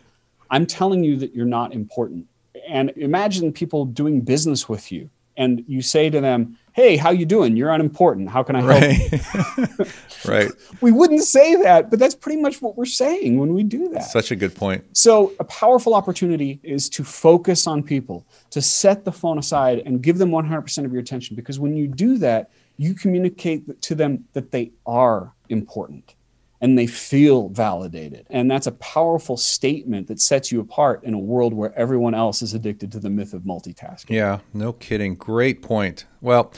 I'm 0.51 0.67
telling 0.67 1.03
you 1.03 1.17
that 1.17 1.35
you're 1.35 1.47
not 1.47 1.73
important. 1.73 2.27
And 2.69 2.91
imagine 2.97 3.53
people 3.53 3.87
doing 3.87 4.21
business 4.21 4.69
with 4.69 4.93
you 4.93 5.09
and 5.37 5.65
you 5.67 5.83
say 5.83 6.11
to 6.11 6.21
them, 6.21 6.59
"Hey, 6.77 6.97
how 6.97 7.11
you 7.11 7.27
doing? 7.27 7.57
You're 7.57 7.71
unimportant. 7.71 8.29
How 8.31 8.43
can 8.43 8.55
I 8.55 8.61
help?" 8.61 8.83
Right. 8.83 10.27
right. 10.27 10.51
We 10.83 10.93
wouldn't 10.93 11.23
say 11.23 11.57
that, 11.63 11.89
but 11.91 11.99
that's 11.99 12.15
pretty 12.15 12.41
much 12.41 12.61
what 12.61 12.77
we're 12.77 12.85
saying 12.85 13.39
when 13.39 13.55
we 13.55 13.63
do 13.63 13.89
that. 13.89 14.03
Such 14.03 14.31
a 14.31 14.37
good 14.37 14.55
point. 14.55 14.85
So, 14.93 15.33
a 15.41 15.45
powerful 15.45 15.95
opportunity 15.95 16.61
is 16.63 16.91
to 16.91 17.03
focus 17.03 17.67
on 17.67 17.83
people, 17.83 18.27
to 18.51 18.61
set 18.61 19.07
the 19.07 19.13
phone 19.13 19.39
aside 19.39 19.83
and 19.87 20.03
give 20.03 20.19
them 20.19 20.31
100% 20.31 20.85
of 20.85 20.93
your 20.93 21.01
attention 21.01 21.35
because 21.35 21.59
when 21.59 21.75
you 21.77 21.89
do 21.89 22.19
that, 22.19 22.51
you 22.77 22.93
communicate 22.93 23.81
to 23.81 23.95
them 23.95 24.25
that 24.35 24.51
they 24.51 24.73
are 24.85 25.33
important 25.49 26.16
and 26.61 26.79
they 26.79 26.87
feel 26.87 27.49
validated. 27.49 28.27
And 28.31 28.51
that's 28.51 28.67
a 28.67 28.73
powerful 28.73 29.37
statement 29.37 30.09
that 30.09 30.21
sets 30.21 30.51
you 30.51 30.61
apart 30.61 31.05
in 31.05 31.15
a 31.15 31.19
world 31.19 31.53
where 31.53 31.77
everyone 31.79 32.15
else 32.15 32.43
is 32.43 32.55
addicted 32.55 32.93
to 32.93 32.99
the 32.99 33.11
myth 33.11 33.35
of 33.35 33.43
multitasking. 33.43 34.11
Yeah, 34.11 34.41
no 34.55 34.73
kidding. 34.73 35.15
Great 35.15 35.63
point. 35.63 36.07
Well, 36.21 36.53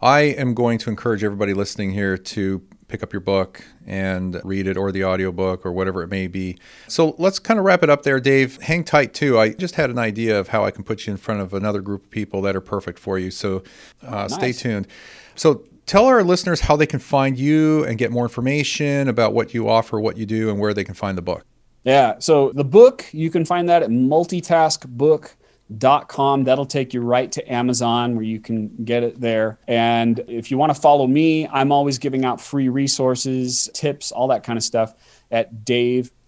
I 0.00 0.20
am 0.20 0.54
going 0.54 0.78
to 0.78 0.90
encourage 0.90 1.24
everybody 1.24 1.52
listening 1.52 1.92
here 1.92 2.16
to 2.16 2.62
pick 2.90 3.02
up 3.02 3.12
your 3.12 3.20
book 3.20 3.64
and 3.86 4.40
read 4.44 4.66
it 4.66 4.76
or 4.76 4.90
the 4.90 5.04
audiobook 5.04 5.64
or 5.64 5.72
whatever 5.72 6.02
it 6.02 6.08
may 6.08 6.26
be. 6.26 6.58
So 6.88 7.14
let's 7.18 7.38
kind 7.38 7.58
of 7.58 7.64
wrap 7.64 7.82
it 7.82 7.90
up 7.90 8.02
there, 8.02 8.18
Dave. 8.18 8.60
Hang 8.62 8.84
tight 8.84 9.14
too. 9.14 9.38
I 9.38 9.50
just 9.50 9.76
had 9.76 9.90
an 9.90 9.98
idea 9.98 10.38
of 10.38 10.48
how 10.48 10.64
I 10.64 10.70
can 10.70 10.84
put 10.84 11.06
you 11.06 11.12
in 11.12 11.16
front 11.16 11.40
of 11.40 11.54
another 11.54 11.80
group 11.80 12.04
of 12.04 12.10
people 12.10 12.42
that 12.42 12.56
are 12.56 12.60
perfect 12.60 12.98
for 12.98 13.18
you. 13.18 13.30
So 13.30 13.62
uh, 14.02 14.22
nice. 14.22 14.34
stay 14.34 14.52
tuned. 14.52 14.88
So 15.36 15.64
tell 15.90 16.06
our 16.06 16.22
listeners 16.22 16.60
how 16.60 16.76
they 16.76 16.86
can 16.86 17.00
find 17.00 17.36
you 17.36 17.84
and 17.84 17.98
get 17.98 18.12
more 18.12 18.22
information 18.22 19.08
about 19.08 19.34
what 19.34 19.52
you 19.52 19.68
offer, 19.68 19.98
what 19.98 20.16
you 20.16 20.24
do, 20.24 20.48
and 20.48 20.60
where 20.60 20.72
they 20.72 20.84
can 20.84 20.94
find 20.94 21.18
the 21.18 21.22
book. 21.22 21.44
Yeah. 21.82 22.20
So 22.20 22.52
the 22.52 22.62
book, 22.62 23.06
you 23.10 23.28
can 23.28 23.44
find 23.44 23.68
that 23.68 23.82
at 23.82 23.90
multitaskbook.com. 23.90 26.44
That'll 26.44 26.64
take 26.64 26.94
you 26.94 27.00
right 27.00 27.32
to 27.32 27.52
Amazon 27.52 28.14
where 28.14 28.22
you 28.22 28.38
can 28.38 28.70
get 28.84 29.02
it 29.02 29.20
there. 29.20 29.58
And 29.66 30.20
if 30.28 30.52
you 30.52 30.58
want 30.58 30.72
to 30.72 30.80
follow 30.80 31.08
me, 31.08 31.48
I'm 31.48 31.72
always 31.72 31.98
giving 31.98 32.24
out 32.24 32.40
free 32.40 32.68
resources, 32.68 33.68
tips, 33.74 34.12
all 34.12 34.28
that 34.28 34.44
kind 34.44 34.56
of 34.56 34.62
stuff 34.62 34.94
at 35.32 35.64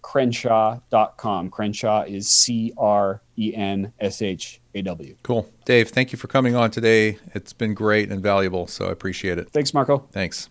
davecrenshaw.com. 0.03 1.49
Crenshaw 1.49 2.03
is 2.03 2.29
C 2.29 2.73
R 2.77 3.21
E 3.37 3.53
N 3.55 3.93
S 3.99 4.21
H 4.21 4.61
A 4.75 4.81
W. 4.81 5.15
Cool. 5.23 5.49
Dave, 5.65 5.89
thank 5.89 6.11
you 6.11 6.17
for 6.17 6.27
coming 6.27 6.55
on 6.55 6.71
today. 6.71 7.17
It's 7.33 7.53
been 7.53 7.73
great 7.73 8.11
and 8.11 8.21
valuable, 8.21 8.67
so 8.67 8.87
I 8.87 8.91
appreciate 8.91 9.37
it. 9.37 9.49
Thanks, 9.51 9.73
Marco. 9.73 10.07
Thanks. 10.11 10.49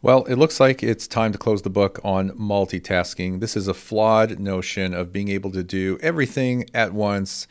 Well, 0.00 0.24
it 0.24 0.34
looks 0.34 0.58
like 0.58 0.82
it's 0.82 1.06
time 1.06 1.30
to 1.32 1.38
close 1.38 1.62
the 1.62 1.70
book 1.70 2.00
on 2.02 2.30
multitasking. 2.30 3.40
This 3.40 3.56
is 3.56 3.68
a 3.68 3.74
flawed 3.74 4.40
notion 4.40 4.94
of 4.94 5.12
being 5.12 5.28
able 5.28 5.52
to 5.52 5.62
do 5.62 5.96
everything 6.02 6.68
at 6.74 6.92
once, 6.92 7.46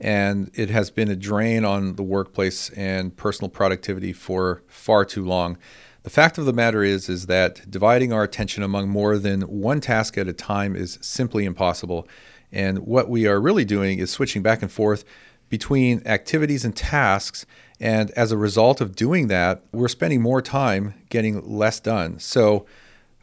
and 0.00 0.50
it 0.54 0.70
has 0.70 0.90
been 0.90 1.10
a 1.10 1.16
drain 1.16 1.64
on 1.64 1.96
the 1.96 2.04
workplace 2.04 2.70
and 2.70 3.16
personal 3.16 3.48
productivity 3.48 4.12
for 4.12 4.62
far 4.68 5.04
too 5.04 5.24
long. 5.24 5.58
The 6.06 6.10
fact 6.10 6.38
of 6.38 6.44
the 6.44 6.52
matter 6.52 6.84
is 6.84 7.08
is 7.08 7.26
that 7.26 7.68
dividing 7.68 8.12
our 8.12 8.22
attention 8.22 8.62
among 8.62 8.88
more 8.88 9.18
than 9.18 9.42
one 9.42 9.80
task 9.80 10.16
at 10.16 10.28
a 10.28 10.32
time 10.32 10.76
is 10.76 11.00
simply 11.02 11.44
impossible. 11.44 12.06
And 12.52 12.78
what 12.86 13.10
we 13.10 13.26
are 13.26 13.40
really 13.40 13.64
doing 13.64 13.98
is 13.98 14.08
switching 14.08 14.40
back 14.40 14.62
and 14.62 14.70
forth 14.70 15.04
between 15.48 16.06
activities 16.06 16.64
and 16.64 16.76
tasks. 16.76 17.44
And 17.80 18.12
as 18.12 18.30
a 18.30 18.36
result 18.36 18.80
of 18.80 18.94
doing 18.94 19.26
that, 19.26 19.64
we're 19.72 19.88
spending 19.88 20.22
more 20.22 20.40
time 20.40 20.94
getting 21.08 21.44
less 21.44 21.80
done. 21.80 22.20
So 22.20 22.66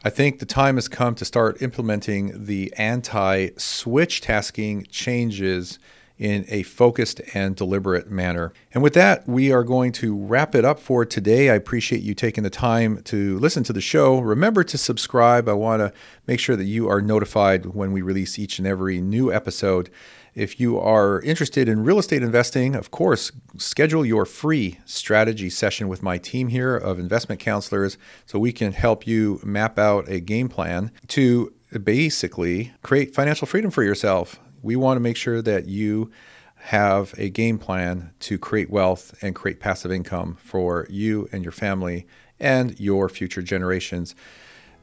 I 0.04 0.10
think 0.10 0.38
the 0.38 0.44
time 0.44 0.74
has 0.74 0.86
come 0.86 1.14
to 1.14 1.24
start 1.24 1.62
implementing 1.62 2.44
the 2.44 2.70
anti 2.76 3.48
switch 3.56 4.20
tasking 4.20 4.86
changes 4.90 5.78
in 6.18 6.44
a 6.48 6.62
focused 6.62 7.20
and 7.34 7.56
deliberate 7.56 8.10
manner. 8.10 8.52
And 8.72 8.82
with 8.82 8.94
that, 8.94 9.28
we 9.28 9.50
are 9.50 9.64
going 9.64 9.92
to 9.92 10.16
wrap 10.16 10.54
it 10.54 10.64
up 10.64 10.78
for 10.78 11.04
today. 11.04 11.50
I 11.50 11.54
appreciate 11.54 12.02
you 12.02 12.14
taking 12.14 12.44
the 12.44 12.50
time 12.50 13.02
to 13.04 13.38
listen 13.38 13.64
to 13.64 13.72
the 13.72 13.80
show. 13.80 14.20
Remember 14.20 14.62
to 14.64 14.78
subscribe. 14.78 15.48
I 15.48 15.54
want 15.54 15.80
to 15.80 15.92
make 16.26 16.38
sure 16.38 16.56
that 16.56 16.64
you 16.64 16.88
are 16.88 17.00
notified 17.00 17.66
when 17.66 17.92
we 17.92 18.00
release 18.00 18.38
each 18.38 18.58
and 18.58 18.66
every 18.66 19.00
new 19.00 19.32
episode. 19.32 19.90
If 20.36 20.58
you 20.58 20.78
are 20.78 21.20
interested 21.22 21.68
in 21.68 21.84
real 21.84 21.98
estate 21.98 22.22
investing, 22.22 22.74
of 22.74 22.90
course, 22.90 23.30
schedule 23.56 24.04
your 24.04 24.24
free 24.24 24.78
strategy 24.84 25.48
session 25.48 25.88
with 25.88 26.02
my 26.02 26.18
team 26.18 26.48
here 26.48 26.76
of 26.76 26.98
investment 26.98 27.40
counselors 27.40 27.98
so 28.26 28.38
we 28.38 28.52
can 28.52 28.72
help 28.72 29.06
you 29.06 29.40
map 29.44 29.78
out 29.78 30.08
a 30.08 30.20
game 30.20 30.48
plan 30.48 30.90
to 31.08 31.52
basically 31.82 32.72
create 32.82 33.14
financial 33.14 33.46
freedom 33.46 33.70
for 33.70 33.82
yourself. 33.82 34.40
We 34.64 34.76
want 34.76 34.96
to 34.96 35.00
make 35.00 35.16
sure 35.16 35.42
that 35.42 35.66
you 35.68 36.10
have 36.56 37.14
a 37.18 37.28
game 37.28 37.58
plan 37.58 38.12
to 38.20 38.38
create 38.38 38.70
wealth 38.70 39.14
and 39.22 39.34
create 39.34 39.60
passive 39.60 39.92
income 39.92 40.38
for 40.40 40.86
you 40.88 41.28
and 41.30 41.44
your 41.44 41.52
family 41.52 42.06
and 42.40 42.78
your 42.80 43.10
future 43.10 43.42
generations. 43.42 44.14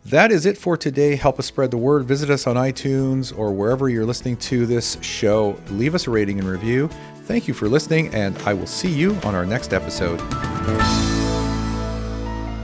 That 0.06 0.32
is 0.32 0.46
it 0.46 0.58
for 0.58 0.78
today. 0.78 1.16
Help 1.16 1.40
us 1.40 1.48
spread 1.48 1.72
the 1.72 1.78
word. 1.78 2.06
Visit 2.06 2.30
us 2.30 2.48
on 2.48 2.56
iTunes 2.56 3.38
or 3.38 3.52
wherever 3.52 3.90
you're 3.90 4.06
listening 4.06 4.38
to 4.38 4.66
this 4.66 4.98
show. 5.02 5.60
Leave 5.70 5.96
us 5.96 6.08
a 6.08 6.12
rating 6.12 6.40
and 6.40 6.48
review. 6.48 6.88
Thank 7.26 7.48
you 7.48 7.54
for 7.54 7.68
listening, 7.68 8.14
and 8.14 8.38
I 8.40 8.54
will 8.54 8.68
see 8.68 8.90
you 8.90 9.16
on 9.24 9.36
our 9.36 9.46
next 9.46 9.74
episode. 9.74 10.20